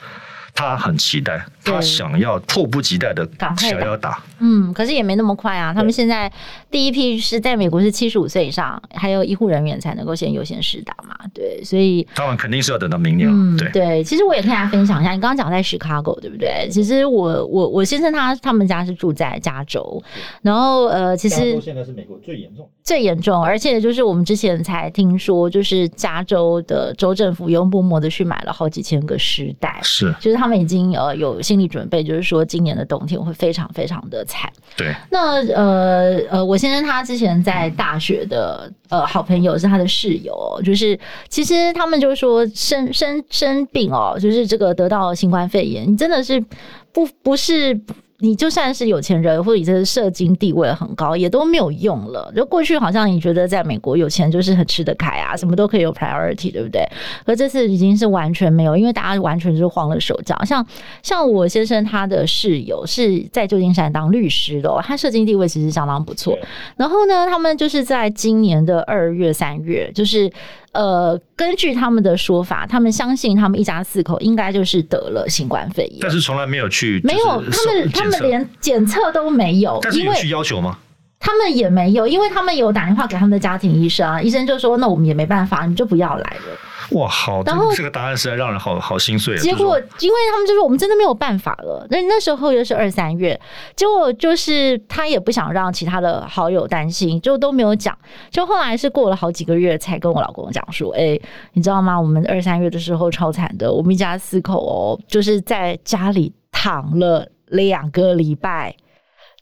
[0.54, 4.22] 他很期待，他想要迫不及待的想要打。
[4.38, 5.72] 嗯，可是也没那么快啊。
[5.72, 6.30] 他们现在
[6.70, 11.16] 第一批是在美国是七十五岁以上，还有医护人员才能够先优先试打嘛。
[11.32, 13.34] 对，所以他们肯定是要等到明年了。
[13.34, 14.04] 嗯，对对。
[14.04, 16.68] 其实我也跟大家分享一下，你刚刚讲在 Chicago 对不对？
[16.70, 20.02] 其实我我我先生他他们家是住在加州，
[20.42, 34.52] 然后呃，其实现在是美国最严重最严重，而且就是我们之前才听说，就是加州的州政府用不谋的去买了好几千个尸袋，是，就是他们已经呃有心理准备，就是说今年的冬天会非常非常的惨。
[34.76, 46.44] 对，那呃呃，我先生他之前在大学的呃好朋友是他的室友，就是其实他们就是说生生生病哦，就是这个得到新冠肺炎，你真的是
[46.92, 47.80] 不不是。
[48.24, 52.32] 你就算是有钱人，或者你这社经地位很高，也都没有用了。
[52.36, 56.88] 就过去好像你觉得在美国有钱就是很吃得开啊，什么都可以有 priority，对不对？
[57.26, 60.40] 可这次已经是完全没有，因为大家完全就是慌了手脚。
[60.44, 60.64] 像
[61.02, 66.38] 像我先生他的室友是在旧金山当律师的，他社经地位其实相当不错。
[66.76, 70.30] 然后呢，他们就是在今年的二月、三月，就是。
[70.72, 80.78] 呃，根据他们的说法，他们相信他们一家四口应该就是得了新冠肺炎，但是从来没有去，没有，他们他们连检测都没有，但是有去要求吗？
[81.24, 86.58] 他们也没有，因为他们有打电话给他们的家庭医生啊，医生就说：“那我们也没办法，你就不要来了。”
[86.98, 89.38] 哇，好，然后这个答案实在让人好好心碎。
[89.38, 91.86] 结果，因为他们就说我们真的没有办法了。
[91.88, 93.40] 那那时候又是二三月，
[93.76, 97.96] 结果就是他也不想让其他的好友担心，就都没有讲。
[98.28, 101.18] 就后来是过了好几个月，才跟我老公讲说：“哎，
[101.52, 101.98] 你知道吗？
[101.98, 108.74] 我们二三月的时候超惨的，我们一家四口哦，就是在家里躺了两个礼拜。”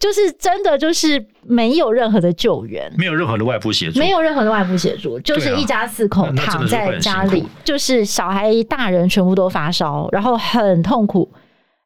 [0.00, 11.30] 就是真的，就是没有任何的救援，没有任何的外部协助，没有任何的外部协助，就是一家四口躺在家里，就是小孩、大人全部都发烧，然后很痛苦，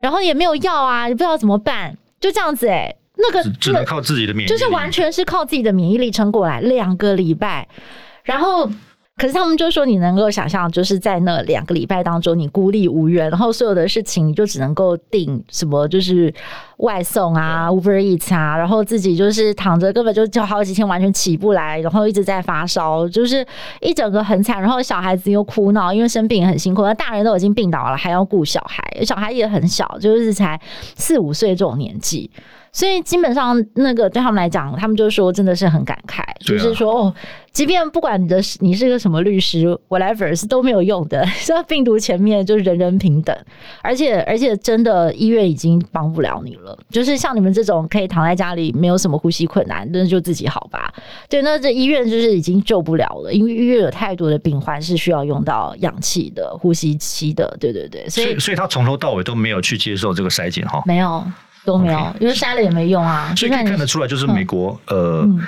[0.01, 7.69] 然后也没有药啊，也不知道怎么办，就这样子哎、欸，那个只能靠自己的免疫力，就是完全是靠自己的免疫力撑过来两个礼拜，
[8.23, 8.71] 然后。
[9.17, 16.35] 可是他们就说，你能够想象，就是在那两个礼拜当中，你孤立无援，然后所有的事情你就只能够订什么，就是
[16.79, 23.47] 外送啊、Uber Eats 啊，然后自己就是躺着，根本就就好几天完全起不来，然后一直在发烧，就是
[23.81, 24.61] 一整个很惨。
[24.61, 30.61] 然后小孩子又哭闹，因为生病很辛苦，那大人都已经病倒了，还要顾小孩，小孩也很小，就是才
[30.97, 32.29] 四五岁这种年纪。
[32.75, 37.15] 所以基本上，那个对他们来讲，他们就说真的是很感慨，就是说哦，
[37.53, 41.25] 即便不管你的你是个什么律师，whatever 是都没有用的。
[41.47, 43.35] 在病毒前面，就是人人平等，
[43.81, 46.77] 而且而且真的医院已经帮不了你了。
[46.91, 50.93] 就是像你们这种可以躺在家里，没有什么呼吸困难，那就自己好吧。
[51.29, 57.57] 对，那这医院就是已经救不了了，因为医院有太多的病患是需要用到氧气的呼吸机的。
[57.61, 61.25] 对对对，所以所以他从头到尾都没有去接受这个筛检哈，没有。
[61.65, 62.13] 都没有，okay.
[62.21, 63.33] 因为杀了也没用啊。
[63.37, 65.43] 所以可以看得出来，就是美国，嗯、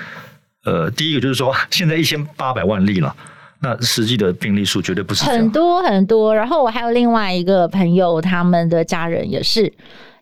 [0.65, 3.15] 呃呃，第一个就是说， 现在一千八百万例了，
[3.61, 6.35] 那实际的病例数绝对不是很多很多。
[6.35, 9.73] 然后我还有另外一个朋友，他们的家人也是，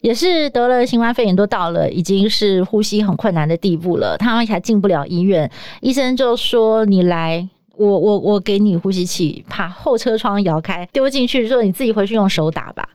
[0.01, 12.87] 也是得了新冠肺炎，都到了已经是呼吸很困难的地步了，他们还进不了医院，医生就说：“你来，我我我给你呼吸器，把后车窗摇开，丢进去，说你自己回去用手打吧。”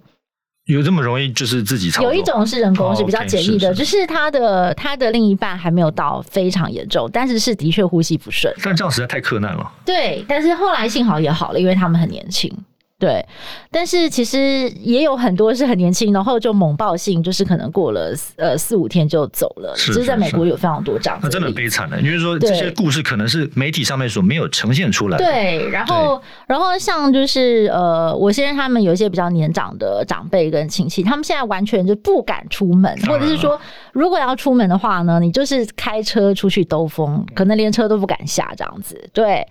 [0.74, 2.14] 有这么容易就是自己操作？
[2.14, 8.54] 有一种是人工，是比较简易的，只、哦 okay, 是，是他的他的另一半还没有到非常严重，但是是的确呼吸不顺。
[8.64, 9.72] 但这样实在太困难了。
[9.84, 12.56] 对，但是后来幸好也好了，因为他们很年轻。
[13.00, 13.26] 对，
[13.72, 19.74] 但是其实也有很多是很年轻，然后就猛爆性，就是可能过了呃四五天就走了。
[19.78, 21.98] 是，是，是，其实在美国有非常多这样子，那真的悲惨的。
[22.02, 25.24] 因为说这些故事可能是媒体上面所没有呈现出来的。
[25.24, 33.58] 对，然后然后像就是呃，我先生他们有一些比较年长的长辈跟亲戚，他们现在完全就不敢出门，或者是说
[34.00, 38.98] 如果要出门的话呢，你就是开车出去兜风，可能连车都不敢下这样子。
[39.12, 39.46] 对，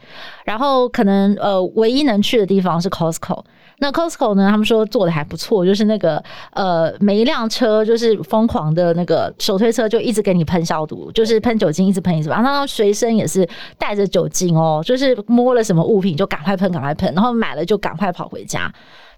[0.44, 3.44] 然后可能呃，唯一能去的地方是 Costco。
[3.80, 4.48] 那 Costco 呢？
[4.50, 6.20] 他们说做的还不错，就是那个
[6.52, 12.42] 呃，每一辆车就是疯狂的那个手推车，就一直给你喷消毒，就是喷酒精，一直喷一直喷。
[12.42, 18.68] 然后随身也是带着酒精哦，就是摸了什么物品就赶快喷，赶快喷，然后买了就赶快跑回家。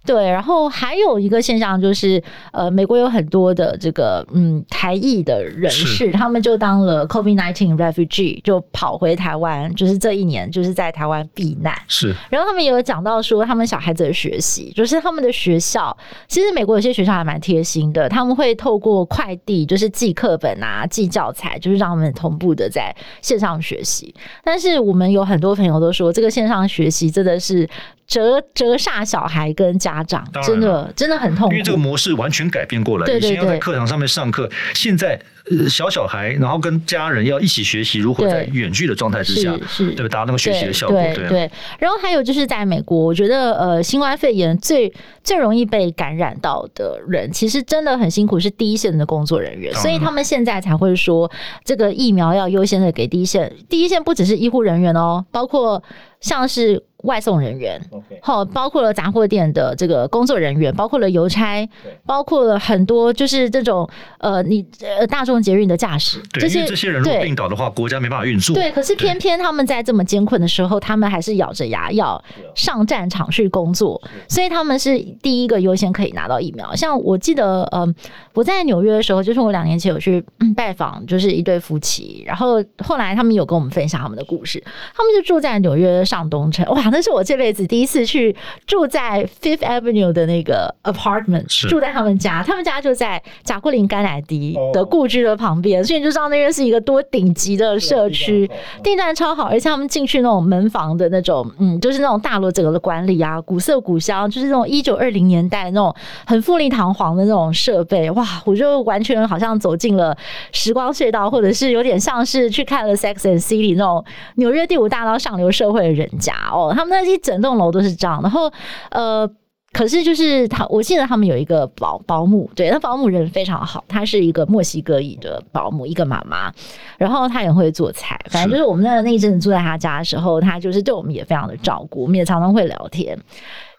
[0.06, 2.20] 对，然后还有一个现象就是，
[2.52, 11.74] 呃，美国有很多的这个嗯台裔的人士，他们就当了 COVID-19 refugee，就跑回台湾，就是这一年就是在台湾避难。
[11.86, 15.94] 是，然后他们也有讲到说，他们小孩子的学习，就是他们的学校，
[16.26, 24.14] 其实美国有些学校还蛮贴心的，他们会透过快递，就是寄课本啊、寄教材，就是让他们同步的在线上学习。
[24.42, 27.68] 但是我们有很多朋友都说，这个线上学习真的是
[28.06, 29.89] 折折煞小孩跟家。
[29.94, 33.12] 家长，真的真的很痛苦，因为这个模式完全改变过来。
[33.12, 35.20] 以前要在课堂上面上课，现在
[35.68, 40.96] 小小孩然后跟家人要一起学习如何在远距的状态之下，对对达到那个学习的效果。
[41.14, 41.50] 对对。
[41.78, 44.92] 然后还有就是在美国，我觉得呃，新冠肺炎最
[45.24, 51.30] 最容易被感染到的人，其实真的很辛苦，是第一线的工作人员，所以他们现在才会说
[51.64, 53.52] 这个疫苗要优先的给第一线。
[53.68, 55.82] 第一线不只是医护人员哦，包括
[56.20, 56.84] 像是。
[57.04, 57.80] 外送人员，
[58.20, 61.66] 好，包括了杂货店的这个工作人员，包括了邮差，
[62.04, 68.54] 包括了很多就是这种呃，你呃大众捷运的驾驶，这些这些人如果病倒的话，国家没办法运作。
[68.54, 72.22] 对，可是偏偏他们在这么艰困的时候，他们还是咬着牙要
[72.54, 76.76] 上战场去工作，所以他们是第一个优先可以拿到疫苗。
[76.76, 77.86] 像我记得，呃，
[78.34, 80.22] 我在纽约的时候，就是我两年前有去
[80.54, 84.62] 拜访，就是一对夫妻，然后后来他们有跟我们分享他们的故事，
[84.94, 86.89] 他们就住在纽约上东城，哇。
[86.90, 88.34] 那是我这辈子第一次去
[88.66, 98.50] 住在 Fifth Avenue 的那个 apartment，住在他们家，他们家就在贾桂林甘乃迪的故居的旁边，所以你就知道那边是一个多顶级的社区，
[98.82, 105.94] 地段超好，而且他们进去那种门房的那种，嗯，就是那种大楼整个的管理啊，古色古香，就是那种一九二零年代那种
[106.26, 110.16] 很富丽堂皇的那种设备，哇，我就完全好像走进了
[110.52, 114.04] 时光隧道，或者是有点像是去看了 Sex and City 那种
[114.36, 118.50] 纽约第五大道上流社会的人家哦，他们那一整栋楼都是这样，然后
[118.90, 119.30] 呃，
[119.72, 126.50] 可是就是他，我记得他们有一个保保姆，对，那保姆人非常好，她是一个墨西哥裔的保姆，一个妈妈，
[126.96, 133.18] 然后她也会做菜，反正就是我们在那一阵子住在她家的时候，她就是对我们也非常的照顾，我们也常常会聊天。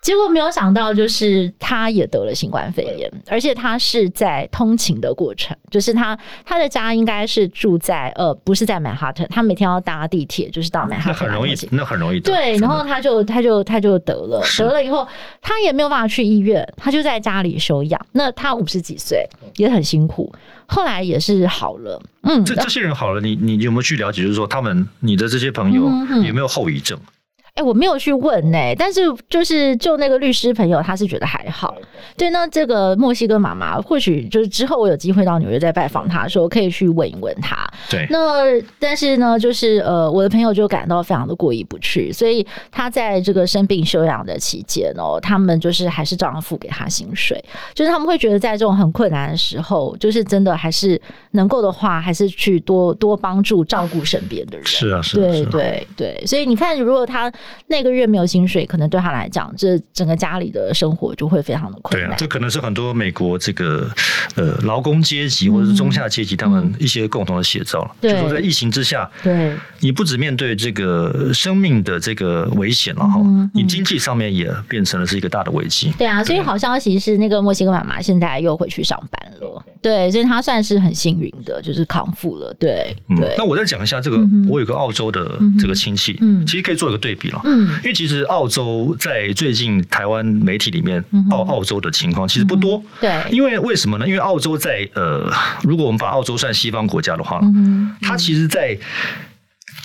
[0.02, 11.14] 结果没有想到，就是他也得了新冠肺炎，而且他是在通勤的过程，就是他他的家应该是住在呃，不是在曼哈顿，他每天要搭地铁，就是到曼哈顿。
[11.14, 12.32] 那很容易，那很容易得。
[12.32, 15.08] 对，然后他就他就他就得了，得了以后
[15.40, 18.06] 他也没有办法去医院，他就在家里休养。
[18.14, 19.24] 那他五十几岁，
[19.58, 20.34] 也很辛苦，
[20.66, 22.02] 后来也是好了。
[22.24, 24.24] 嗯，这这些人好了，你你有没有去了解？
[24.24, 25.84] 就是说，他们你的这些朋友
[26.26, 26.98] 有没有后遗症？
[26.98, 27.06] 嗯
[27.54, 31.76] 哎、欸，我没有去问呢、欸，但是就是就那个律师朋友，他是觉得还好。
[32.16, 37.58] 对，那这个墨西哥妈妈，或许就是之后我有机会到纽约再拜访他的时候，可以去问一问他。
[37.90, 38.44] 对，那
[38.80, 51.00] 但是呢，就是呃，我的朋友就感到非常的过意不去，所以他在这个生病休养的期间哦，他们就是还是照样付给他薪水，就是他们会觉得在这种很困难的时候，就是真的还是
[51.32, 54.66] 能够的话，还是去多多帮助照顾身边的人。
[54.66, 57.30] 是啊，是啊，对对对，所以你看，如果他。
[57.68, 62.10] 那个月没有薪水，可能对他来讲，这整个家里的生活就会非常的困难。
[62.10, 63.90] 对啊，这可能是很多美国这个
[64.36, 67.90] 呃劳工阶级或者是中下阶级他们一些共同的写照。
[68.00, 75.92] 对、嗯，就说在疫情之下，对，你不只面对这个生命的这个危险了哈，嗯嗯、你经济上面也变成了是一个大的危机。
[75.98, 79.64] 对啊，所以好消息是那个墨西哥妈妈现在又回去上班了。
[79.82, 82.54] 对，所以她算是很幸运的，就是康复了。
[82.60, 83.34] 对，嗯、对。
[83.38, 87.42] 那我再讲一下这个，我有个澳洲的这个亲戚，嗯，其实可以做一个对比了。
[87.44, 92.78] 嗯，因为其实澳洲在最近台湾媒体里面报澳洲的情况其实不多。
[92.78, 94.08] 嗯、对，因为为什么呢？
[94.08, 95.32] 因为澳洲在呃，
[95.64, 98.78] 如果我们把澳洲算西方国家的话，嗯，它其实，在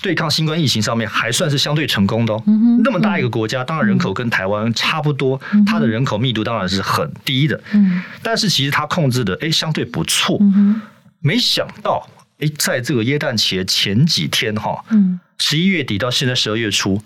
[0.02, 2.42] 对抗新冠疫情上面还算是相对成功的哦。
[2.46, 7.60] 嗯、那么大一个国家，当然人口跟台湾差不多，嗯、它的人口密度当然是很低的。
[7.72, 10.38] 嗯，但是其实它控制的哎相对不错。
[10.40, 10.80] 嗯，
[11.20, 17.00] 没想到哎，在这个耶诞节前几天哈，嗯，十一月底到现在十二月初。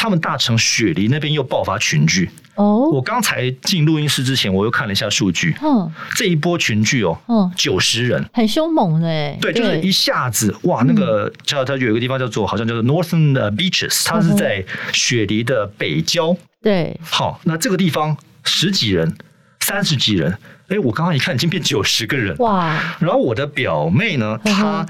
[0.00, 2.30] 他们大城雪梨那边又爆发群聚。
[2.54, 2.88] 哦！
[2.90, 19.14] 我刚才进录音室之前，我又看了一下数据，嗯，这一波群聚哦，嗯，九十人，很凶猛的哎，对，就是一下子哇，那个叫它有一个地方叫做好像叫做 Northern Beaches，它是在雪梨的北郊，对，好，那这个地方十几人，
[19.60, 20.38] 三十几人。
[20.70, 22.78] 哎，我刚刚一看，已经变九十个人哇！
[23.00, 24.86] 然后我的表妹呢，她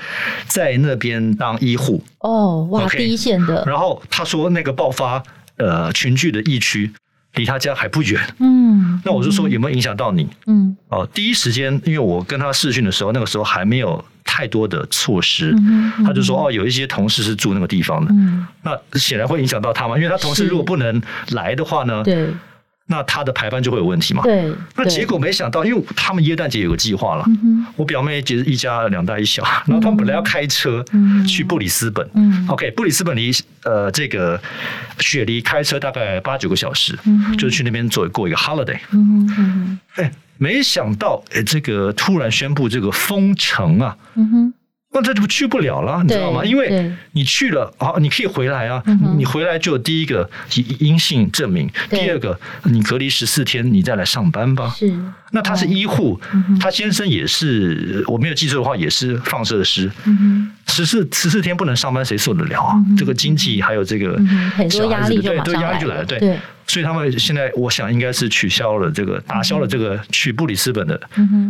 [0.47, 3.65] 在那边当医护哦，哇，第一线的。
[3.67, 5.23] 然后她说，那个爆发
[5.57, 6.93] 呃群聚的疫区
[7.37, 8.21] 离她家还不远。
[8.41, 10.29] 嗯，那我就说有没有影响到你？
[10.47, 15.57] 嗯，哦，第一时间，因为我跟她视讯的时候，那个时候还没有太多的措施，
[16.05, 18.13] 她就说哦，有一些同事是住那个地方的。
[18.13, 22.29] 嗯，那显然会影响到他嘛，因为他同事如果不能来的话呢，对。
[22.91, 24.25] 那他的排班就会有问题嘛？
[24.25, 24.53] 对。
[24.75, 27.25] 那结果没想到，因为他们耶诞节有个计划了。
[27.77, 30.85] 我表妹其实一家两大一小，然后他们本来要开车
[31.27, 32.05] 去布里斯本。
[32.49, 33.31] OK，布里斯本离
[33.63, 34.41] 呃这个
[34.99, 36.99] 雪梨开车大概八九个小时，
[37.39, 38.79] 就是去那边做过一个 holiday。
[39.95, 43.97] 哎，没想到哎，这个突然宣布这个封城啊。
[44.93, 46.45] 那这就去不了了，你知道吗？
[46.45, 48.83] 因为你去了，啊，你可以回来啊。
[49.17, 50.29] 你回来就第一个
[50.81, 54.75] 阴性证明，第二个你隔离十四天，你再来上班吧。
[54.77, 54.93] 是。
[55.33, 56.21] 那他是医护，
[56.61, 59.89] 他先生也是，我没有记错的话，也是放射师。
[60.67, 62.75] 十四十四天不能上班，谁受得了啊？
[62.99, 64.17] 这个经济还有这个
[64.57, 66.37] 很多压力，对，这压力就来了，对。
[66.71, 71.01] 所以他们现在，我想应该是取消了这个，打消了这个去布里斯本的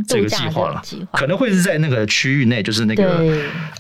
[0.09, 0.83] 这个计划了。
[1.13, 3.23] 可能会是在那个区域内，就是那个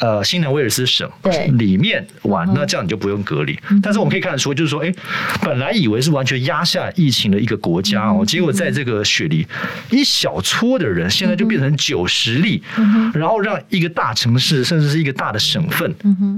[0.00, 1.10] 呃新南威尔斯省
[1.56, 2.46] 里面玩。
[2.52, 3.58] 那这样你就不用隔离。
[3.82, 4.92] 但是我们可以看得出，就是说，哎，
[5.40, 9.46] 本来以为是完全压下疫情的一个国家哦，结果在这个雪梨
[9.90, 12.62] 一小撮的人，现在就变成九十例，
[13.14, 15.90] 然后让一个大城市甚至是一个大的省份，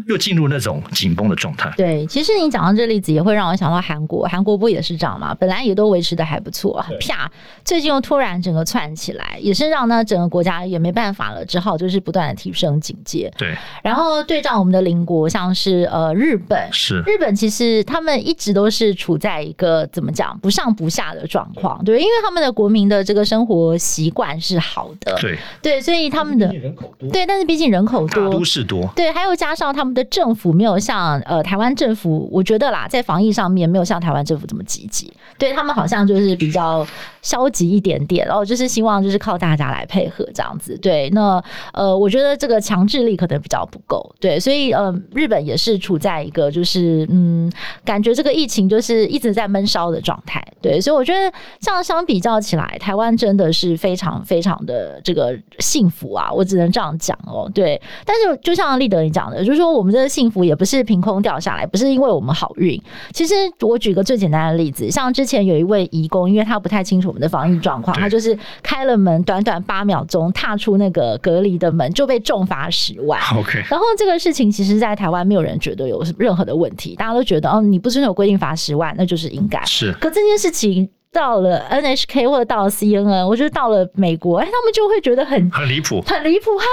[0.06, 1.72] 又进入那种紧绷的状态。
[1.76, 4.91] 对，其实你讲到这个例子，也会让我想到韩国，韩国不也是？
[4.92, 7.30] 市长嘛，本来也都维持的还不错，啪，
[7.64, 13.32] 最近又突然整个窜起来，也是让呢整个国家也没办法了，只好就是不断的提升警戒。
[13.38, 17.02] 对，然后对照我们的邻国，像是呃日本，是。
[17.06, 25.38] 日本，其实他们一直都是处在一个怎么讲不上不下的状况，对，因为他们的国民的这个生活习惯是好的，对。
[25.62, 35.62] 对，所以他们的人口多，对，但是毕竟人口多，都市多，对，还有加上他们的政府没有像呃台湾政府，我觉得啦，在防疫上面没有像台湾政府这么积极，对他。
[35.62, 36.84] 们好像就是比较
[37.22, 40.76] 消极一点点，然后就是希望就是靠大家来配合这样子。
[40.78, 41.40] 对，那
[41.72, 44.12] 呃，我觉得这个强制力可能比较不够。
[44.18, 47.48] 对，所以呃，日本也是处在一个就是嗯，
[47.84, 50.44] 感觉这个疫情就是一直在闷烧的状态。
[50.60, 56.28] 对，所以我觉得这样相比较起来，台湾真的是非常非常的这个幸福啊！
[56.32, 57.48] 我只能这样讲哦。
[57.54, 62.80] 对，但是就像立德你讲的，就是说我们这个幸福也不是凭空掉下来，不是因为我们好运。
[63.12, 65.62] 其实我举个最简单的例子，像之前有。
[65.62, 73.20] 一位义工，因为他不太清楚我们的防疫状况，他就是开了门，短短八秒钟踏出那个隔离的门就被重罚十万。
[73.36, 79.64] OK，然后这个事情其实，在台湾没有人觉得有任何的问题，大家都觉得哦，你不遵守规定罚十万，那就是应该。
[79.64, 86.64] 是，可这件事情到了 NHK 或者到了 CNN，我觉得到了美国，哎，他们就会觉得很很离谱，很离谱哈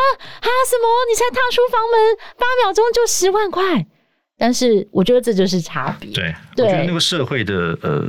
[0.41, 0.87] 哈，什么？
[1.11, 3.85] 你才踏出房门八秒钟就十万块？
[4.39, 6.09] 但是我觉得这就是差别。
[6.13, 8.07] 对，对我觉得那个社会的呃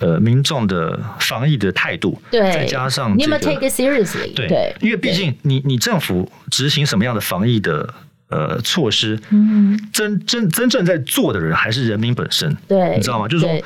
[0.00, 4.34] 呃民众的防疫的态度，对，再加上、这个、你有没有 take it seriously？
[4.34, 7.94] 对，对因为毕竟你你政府执行什么样的防疫的
[8.30, 12.56] 呃措施，嗯，真真真正在做的人还是人民本身。
[12.66, 13.28] 对，你知道吗？
[13.28, 13.64] 就是说，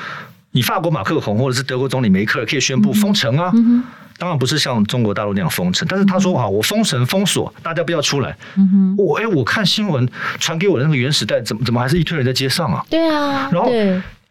[0.51, 3.51] 你法国马克宏或者是德国总理梅克尔可以宣布封城啊。
[3.55, 3.83] 嗯
[4.19, 8.37] 当然不是像中国大陆那样封城，但是他说啊，我封城封锁，大家不要出来。
[8.57, 10.07] 嗯哼，我哎，我看新闻
[10.39, 12.85] 传给我的那个原始带，怎么怎么还是一堆人在街上啊？
[12.91, 13.71] 对啊，然后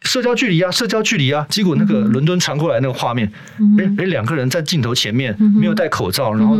[0.01, 3.29] 社交距离啊，社交距离啊，结果那个伦敦传过来那个画面，
[3.79, 6.55] 哎哎，两个人在镜头前面没有戴口罩，然后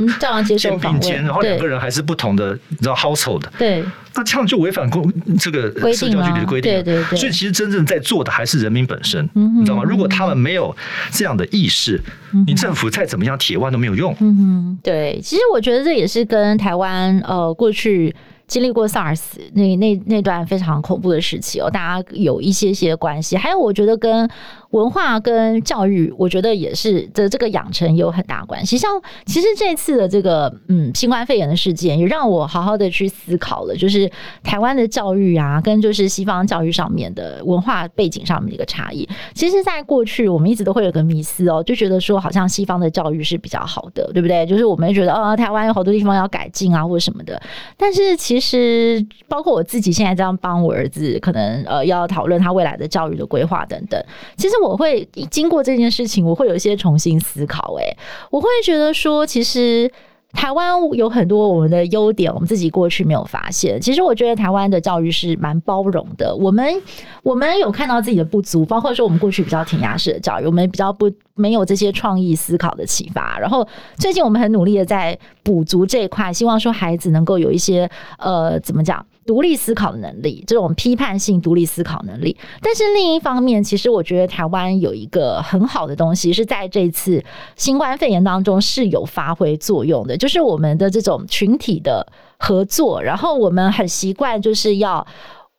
[0.58, 3.84] 肩并肩，然后两个人还是不同的，你知道 household 对。
[4.16, 7.20] 那这样就违反公这个社交距离的规定，对对对。
[7.20, 9.84] 所以其实真正在做的还是人民本身，你知道吗？
[9.84, 10.76] 如果他们没有
[11.12, 12.02] 这样的意识，
[12.48, 14.16] 你政府再怎么样铁腕都没有用。
[14.20, 15.20] 嗯哼，对。
[15.22, 18.14] 其实我觉得这也是跟台湾呃过去
[18.48, 19.20] 经历过 SARS
[19.54, 23.36] 那那那段非常恐怖的时期哦，大家有一些些关系。
[23.38, 24.30] 还有我觉得跟。
[24.72, 28.78] 文化跟教育，我觉得也是的，这个养成有很大关系。
[28.78, 34.12] 像其实这次的这个嗯新冠肺炎的事件，也让我好好的去思考了，就是
[34.44, 39.08] 台湾的教育啊，跟就是西方教育上面的文化背景上面的一个差异。
[39.34, 44.46] 其实，在过去我们一直都会有个迷思哦，就觉得说好像西方的教育是比较好的，对不对？
[44.46, 47.42] 就是我们觉得哦，台湾有好多地方要改进啊，或者什么的。
[47.78, 54.00] 但是其，其实包括我自己现在这样帮我儿子，可能呃要讨论他未来的教育的规划等等，
[54.36, 54.54] 其实。
[54.68, 57.78] 我会经过这件事情，我会有一些重新思考。
[57.80, 57.86] 哎，
[58.32, 59.90] 我会觉得说，其实
[60.34, 63.80] 台湾有很多我们的优点，我们自己过去没有发现。
[63.80, 66.36] 其实我觉得台湾的教育是蛮包容的。
[66.36, 66.82] 我们
[67.22, 73.40] 我们有看到自己的不足，包括说我们过去比较填鸭式的教育，我们比较不没有这些创意思考的启发。
[73.40, 73.66] 然后
[73.98, 79.06] 最近我们很努力的在补足这一块，希望说孩子能够有一些呃，怎么讲？
[79.26, 82.38] 独立思考的能力，这种批判性独立思考能力。
[82.62, 87.22] 但是另一方面，其实我觉得台湾有一个很好的东西，是在这次
[87.58, 92.08] 新冠肺炎当中是有发挥作用的，就是我们的这种群体的
[92.40, 93.04] 合作。
[93.04, 95.06] 然后我们很习惯就是要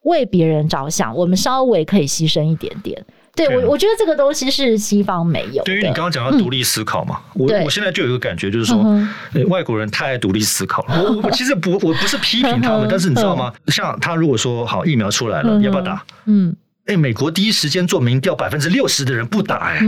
[0.05, 3.05] 为别人着想，我们稍微可以牺牲一点点。
[3.47, 5.63] 对，我我觉得这个东西是西方没有。
[5.65, 8.85] 对于你刚刚讲到独立思考嘛，我我现在就有一个感觉，就是说，
[9.49, 11.03] 外国人太爱独立思考了。
[11.03, 13.53] 我我 其实不，我不是批评他们，但是你知道吗？
[13.69, 16.05] 像他如果说好疫苗出来了，要不要打？
[16.27, 16.55] 嗯，
[16.89, 19.81] 哎，美国第一时间做民调，百分之六十的人不打，哎，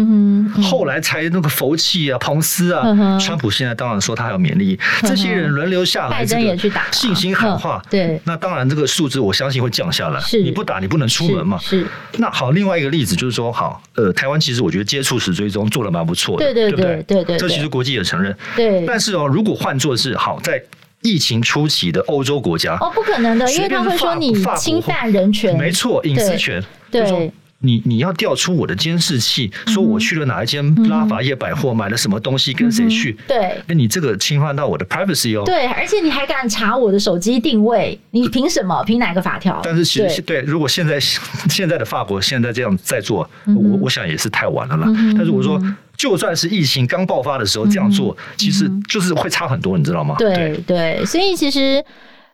[0.62, 2.82] 后来才那个福气啊、彭斯啊，
[3.18, 10.20] 川普现在当然说他还有免疫力，这些人轮流下来，拜登也去打，信心喊话，对，那当然这个数字我相信会降下来。
[10.20, 11.56] 是，你不打你不能出门嘛。
[11.56, 11.86] 是。
[12.18, 18.36] 那好，另外一个例子就是说，好，呃，台湾其实我觉得接触史追踪做的蛮不错的，对对对对对，这其实国际也承认。
[18.54, 18.84] 对。
[18.84, 20.62] 但是哦，如果换作是好在。
[21.02, 26.62] 疫情初期的欧洲国家哦，不可能的，因为他会说你侵犯人权，没错，隐私权。
[26.90, 33.16] 对，你你要调出我的监视器，说我去了哪一间拉法叶百货，买了什么东西，跟谁去？
[33.28, 35.44] 对，那，你这个侵犯到我的 privacy 哦。
[35.44, 37.98] 对，而且你还敢查我的手机定位？
[38.10, 38.82] 你凭什么？
[38.84, 39.60] 凭哪个法条？
[39.62, 40.98] 但是其实对，如果现在
[41.48, 44.86] 现在的法国现在这样在做，我我想也是太晚了啦。
[45.16, 45.60] 但是我说。
[45.96, 50.14] 就算是疫情刚爆发的时候这样做，其实就是会差很多，你知道吗？
[50.18, 51.84] 对对，所以其实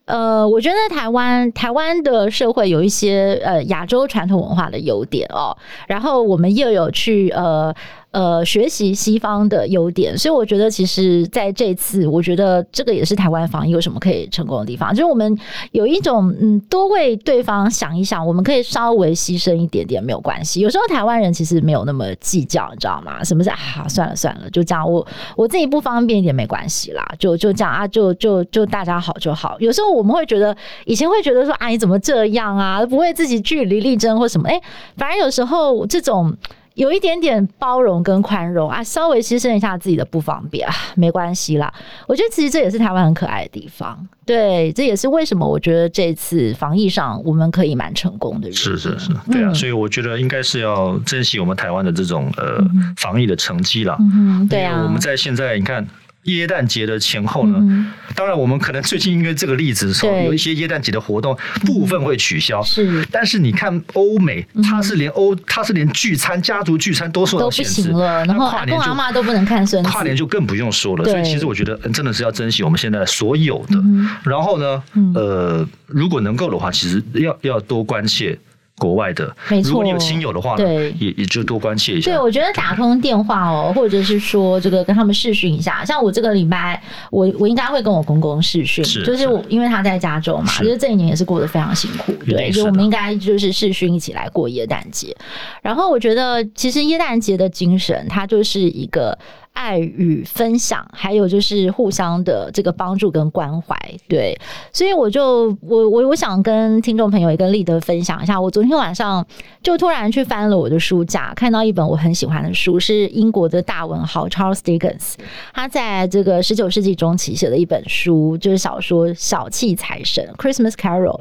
[0.06, 7.74] 呃，我觉得台湾台湾的社会有一些呃亚洲传统文化的优点哦，然后我们又有去呃。
[8.16, 15.38] 呃，学习西方的优点，所以我觉得，其实在这次，我觉得这个也是台湾防疫有什么可以成功的地方，就是我们
[15.72, 20.60] 有一种嗯，多为对方想一想，我们可以稍微牺牲一点点没有关系。
[20.60, 23.22] 有时候台湾人其实没有那么计较，你知道吗？
[23.22, 23.86] 什么是啊？
[23.86, 25.06] 算了算了，就这样，我
[25.36, 29.56] 我自己不方便一点没关系啦，就就这样啊，就就就大家好就好。
[29.60, 30.56] 有时候我们会觉得，
[30.86, 32.80] 以前会觉得说啊，你怎么这样啊？
[32.86, 34.48] 不为自己据理力争或什么？
[34.48, 34.58] 哎，
[34.96, 36.34] 反而有时候这种。
[36.76, 41.72] 有一点点包容跟宽容啊，稍微牺牲一下自己的不方便啊，没关系啦。
[42.06, 48.52] 我觉得其实这也是台湾很可爱的地方，对，这也是为什么我觉得这次防疫上我们可以蛮成功的。
[48.52, 52.62] 是是是，对啊，嗯、所以我觉得应该是要珍惜我们台湾的这种呃
[52.98, 53.96] 防疫的成绩啦。
[53.98, 55.84] 嗯，对啊，我们在现在你看。
[56.26, 59.92] 耶诞节的前后呢，嗯、当然我们可能最近因为这个例子
[60.24, 62.62] 有一些耶诞节的活动部分会取消。
[62.62, 68.24] 是，但是你看欧美，它是连欧，它是连聚餐、家族聚餐都受到限制了。
[68.24, 71.04] 然后跨年就阿妈都不能看孙子，跨年就更不用说了。
[71.04, 73.76] 所以其实我觉得真的是要珍惜我们现在所有的。
[73.78, 74.82] 嗯、然后呢，
[75.14, 78.38] 呃，如果能够的话，其实要要多关切。
[78.78, 82.10] 国外的，没错，如果你有亲友的话，对，也也就多关切一下。
[82.10, 95.16] 对，我觉得打通电话哦， 或者是说这个跟他们视讯一下，像我这个礼拜，我我应该会跟我公公视讯，就是我因为他在加州嘛，其实这一年也是过得非常辛苦，对，就我们应该就是视讯一起来过耶诞节。
[95.62, 99.16] 然后我觉得，其实耶诞节的精神，它就是一个。
[99.56, 103.74] 爱与分享，还有就是互相的这个帮助跟关怀，
[104.06, 104.38] 对，
[104.70, 109.26] 所以我就我我我想跟听众朋友也跟立德分享一下，我昨天晚上
[109.62, 115.14] 就突然去翻了我的书架，看到一本我很喜欢的书，是英国的大文豪 Charles Dickens，
[115.54, 121.18] 他在这个十九世纪中期写的一本书，就是小说《小气财神》（Christmas Carol）。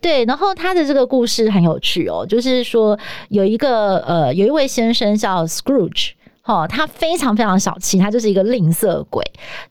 [0.00, 6.15] 对，然后他的这个故事很有趣哦，就是说有一个呃有一位先生叫 Scrooge。
[6.46, 9.22] 哦，他非常非常小气，他就是一个吝啬鬼。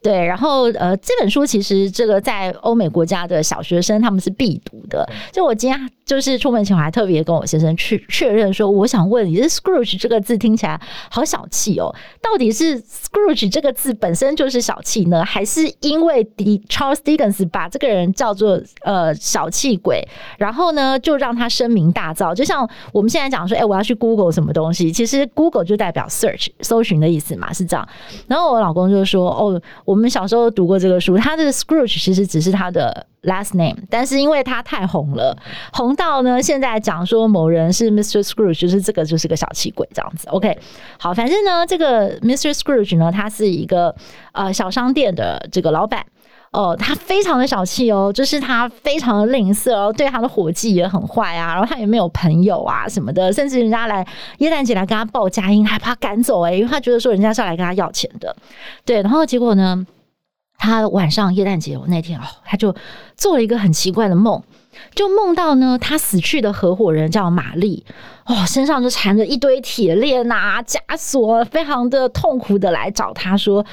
[0.02, 5.08] 对，然后呃，这本书其实这个在欧美国家的小学生他们是必读的。
[5.32, 16.26] 就我今天就是出门前我还特别跟我先生去确认说，我想问你，这 Scrooge 这个字听起来好小气哦，到底是 Scrooge 这个字本身就是小气呢，还是因为
[16.68, 20.06] Charles Dickens 把这个人叫做呃小气鬼，
[20.38, 22.36] 然后呢就让他声名大噪？
[22.36, 26.48] 就像我们现在讲说，哎，我要去 Google 什么东西，其实 Google 就代表 search。
[26.66, 27.88] 搜寻的意思嘛，是这样。
[28.28, 35.38] 然后我老公就说：“哦，我们小时候读过这个书，他的 Scrooge 其实只是他的 last name，但是因为他太红了，
[35.72, 38.22] 红到呢现在讲说某人是 Mr.
[38.22, 40.28] Scrooge，就是这个就是个小气鬼这样子。
[40.30, 40.58] OK，
[40.98, 42.52] 好，反正呢，这个 Mr.
[42.52, 43.96] Scrooge 呢，他是一个
[44.34, 46.06] 呃小商店的这个老板。”
[46.56, 58.34] 哦，他非常的小气哦，就是他非常的吝啬哦，对他的伙计也很坏啊，然后他也没有朋友啊什么的，甚至人家来耶诞节来跟他报佳音，还怕赶走哎，因为他觉得说人家是来跟他要钱的，
[58.86, 59.86] 对，然后结果呢，
[60.58, 62.74] 他晚上耶诞节那天哦，他就
[63.18, 64.42] 做了一个很奇怪的梦，
[64.94, 67.84] 就梦到呢，他死去的合伙人叫玛丽。
[68.26, 73.64] 哦，身上就缠着一堆铁链啊、枷锁，非常的痛苦的来找他说：“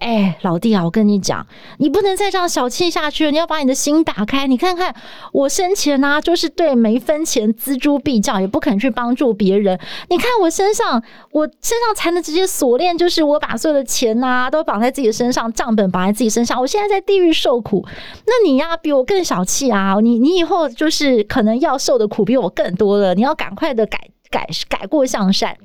[0.00, 1.46] 哎、老弟啊，我跟你讲，
[1.78, 4.46] 你不能再这样小气下去了，你要把你的心打开。
[4.46, 4.94] 你看看
[5.32, 9.80] 我生前啊，就是对每一分钱锱铢必较，也不肯去帮助别人。
[10.10, 16.60] 你看我身上，我身上缠的这些锁链，就是我把所有的钱啊都绑在自己的身上，账本绑在自己身上。
[16.60, 17.82] 我现在在地狱受苦，
[18.26, 19.96] 那你呀、比我更小气啊！
[20.02, 24.00] 你你以后就是可能要受的苦比我更多了，你要赶快的改。”
[24.32, 25.56] 改改过向善。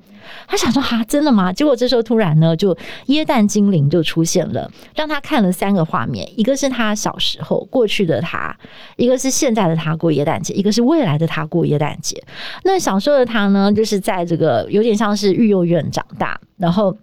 [0.45, 1.53] 他想说哈，真的吗？
[1.53, 8.53] 结果这时候突然呢，就耶诞精灵就出现了，让他看了三个画面，一个是他小时候过去的他，
[8.97, 12.21] 一个是现在的他过耶诞节，一个是未来的他过耶诞节。
[12.65, 16.95] 那小时候的他呢，就是在这个有点像是育幼院长大，然后。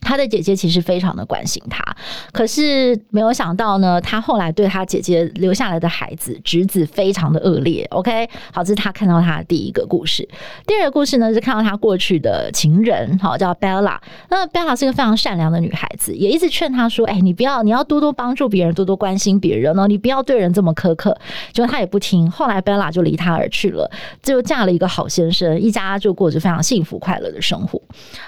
[0.00, 1.82] 他的姐姐其实非常的关心他，
[2.32, 7.84] 可是没有想到呢，他后来对他姐姐留下来的孩子侄子非常的恶劣。
[7.90, 10.26] OK，好，这是他看到他的第一个故事。
[10.66, 13.98] 第二个故事呢，是看到他过去的情人，好，叫 Bella。
[14.30, 21.16] 那 Bella 是个非常善良的女孩子，也一直劝他说：“哎，你不要，你要多多帮助别人，多多关心别人哦，你不要对人这么苛刻。”
[21.52, 23.90] 结果他也不听，后来 Bella 就离他而去了，
[24.22, 27.80] 就嫁了一个好先生，一家就过着非常幸福快乐的生活。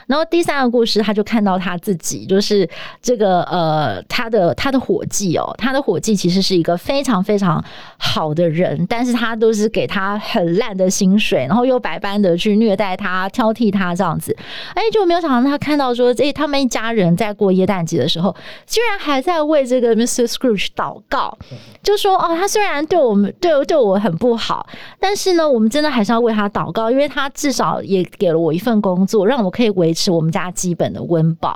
[0.06, 2.68] 然后第三个故事，他就看到他自己，就是
[3.02, 7.62] 这个呃，他的他的伙计哦，他的伙计其实是一个非常非常
[7.98, 14.36] 好的人，但是他都是给他很烂的薪水，然后又百般的去虐待他、挑剔他这样子。
[14.74, 18.34] 哎，就没有想到他看到说，哎，他们一家人在过耶诞节的时候，
[18.66, 20.26] 居然还在为这个 Mr.
[20.26, 21.36] Scrooge 祷告，
[21.82, 24.66] 就说哦，他虽然对我们对对我很不好，
[24.98, 31.49] 但是呢，我们真的还是要为他祷告，因为他至少也给了我一份工作，让我可以维持我们家基本的温饱。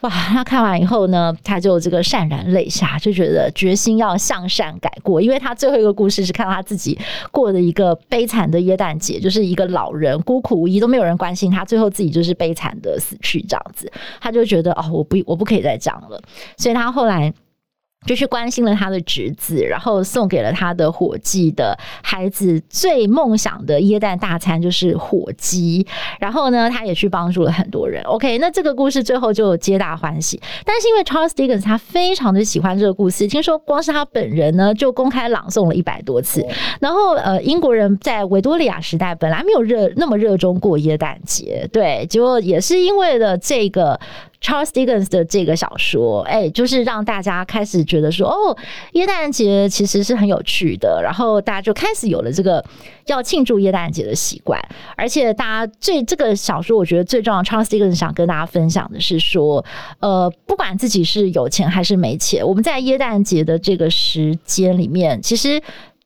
[0.00, 0.08] 哇！
[0.08, 5.20] 他看完以后呢，他就这个潸然泪下，就觉得决心要向善改过。
[5.20, 6.98] 因为他最后一个故事是看到他自己
[7.30, 13.92] 过的一个悲惨的耶诞节，就是一个老人孤苦无依，都没有人关心他，最后自己就是悲惨的死去这样子。
[14.20, 16.18] 他就觉得哦，我不，我不可以再这样了。
[16.56, 17.32] 所以他后来。
[18.06, 25.86] 就去关心了他的侄子，然后送给了他的伙计的孩子最梦想的椰蛋大餐，就是火鸡。
[26.18, 28.02] 然后呢，他也去帮助了很多人。
[28.04, 30.40] OK，那这个故事最后就皆大欢喜。
[30.64, 36.44] 但是因为 Charles Dickens 他非常的喜欢这个故事，听说光是他本人呢就公开朗诵了一百多次。
[36.80, 44.00] 然后呃，英国人在维多利亚时代本来没有热那么热衷过椰蛋节，对，结果也是因为了这个。
[44.40, 48.56] Charles Dickens 的这个小说，哎，就是让大家开始觉得说，哦，
[48.92, 52.64] 耶诞节其实是很有趣的，然后大家就开始有了这个
[53.06, 54.58] 要庆祝耶诞节的习惯。
[54.96, 59.64] 而且，大家最这个小说，我觉得最重要，Charles Dickens 想跟大家分享的是说，
[60.00, 65.60] 呃，不管自己是有钱还是没钱，我们在耶诞节的这个时间里面，其实。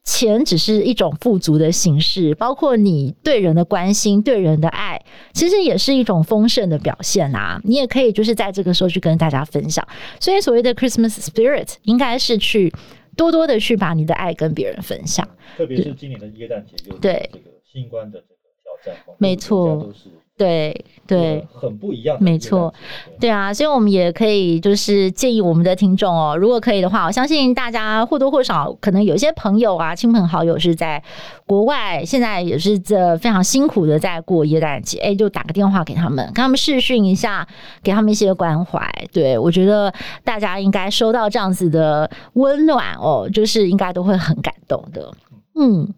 [0.05, 5.03] 钱只是一种富足的形式，包括你对人的关心、对人的爱，
[5.33, 7.61] 其实也是一种丰盛的表现啊！
[7.65, 9.87] 你也可以就是在这个时候去跟大家分享。
[10.21, 12.73] 所以所谓的 Christmas spirit，应该是去
[13.17, 15.27] 多多的去把你的爱跟别人分享。
[15.57, 19.91] 特别是今年的耶诞节，又对这个新冠的这个挑战，没错。
[20.37, 22.75] 对对，很不一样，没错，
[23.21, 31.01] 对啊，所以我们也可以就是建议我们的听众哦，如果可以的话，我相信大家或多或少可能有些朋友啊、亲朋好友是在
[31.47, 37.47] 国外，现在也是这非常辛苦的在过耶诞节，哎，就打个电话给他们，跟他们视讯一下，
[37.83, 38.81] 给他们一些关怀。
[39.13, 39.93] 对，我觉得
[40.25, 45.13] 大家应该收到这样子的温暖哦，就是应该都会很感动的，
[45.55, 45.95] 嗯。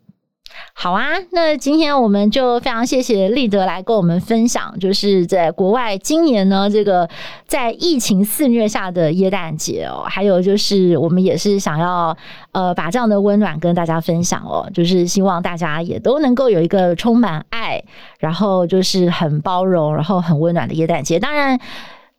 [0.75, 7.09] 好啊，那今天我们就非常谢谢立德来跟我们分享，就是在国外今年呢，这个
[7.47, 12.17] 在疫情肆虐下的耶诞节哦，还有就是我们也是想要
[12.53, 17.83] 呃把这样的温暖跟大家分享哦，就是希望大家也都能够有一个充满爱，
[18.19, 21.19] 然后就是很包容，然后很温暖的耶诞节。
[21.19, 21.59] 当然，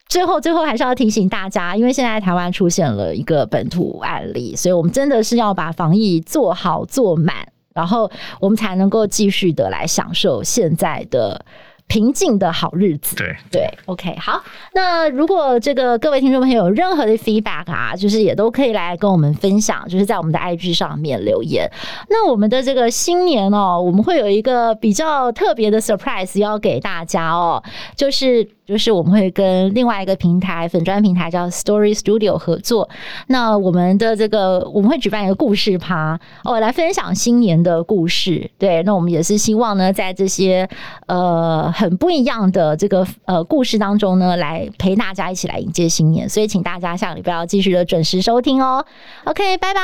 [0.09, 7.35] 最后最后还是要提醒大家，因为现在台湾出现了一个本土案例，所以我们真的是要把防疫做好做满。
[7.77, 8.09] 然后
[8.39, 11.45] 我们才能够继续的来享受现在的
[11.85, 13.15] 平静的好日子。
[13.15, 14.43] 对对，OK，好。
[14.73, 21.71] 那如果这个各位听众朋友有任何的 feedback 啊，就是也都可以来跟我们分享，就是在我们的 IG 上面留言。
[22.09, 27.63] 那我们的这个新年哦，我们会有一个比较特别的 surprise 要给大家哦，
[27.95, 28.49] 就是。
[28.67, 32.87] 就是我们会跟另外一个平台粉专平台叫 Story Studio 合作，
[33.27, 38.51] 那我们的这个我们会举办一个故事趴哦，来分享新年的故事。
[38.59, 40.67] 对，那我们也是希望呢，在这些
[41.05, 46.27] 呃很不一样的这个呃故事当中呢，来陪大家一起来迎接新年。
[46.27, 48.85] 所以，请大家下礼拜要继续的准时收听哦。
[49.23, 49.79] OK，拜拜。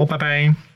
[0.00, 0.73] 哦，拜拜。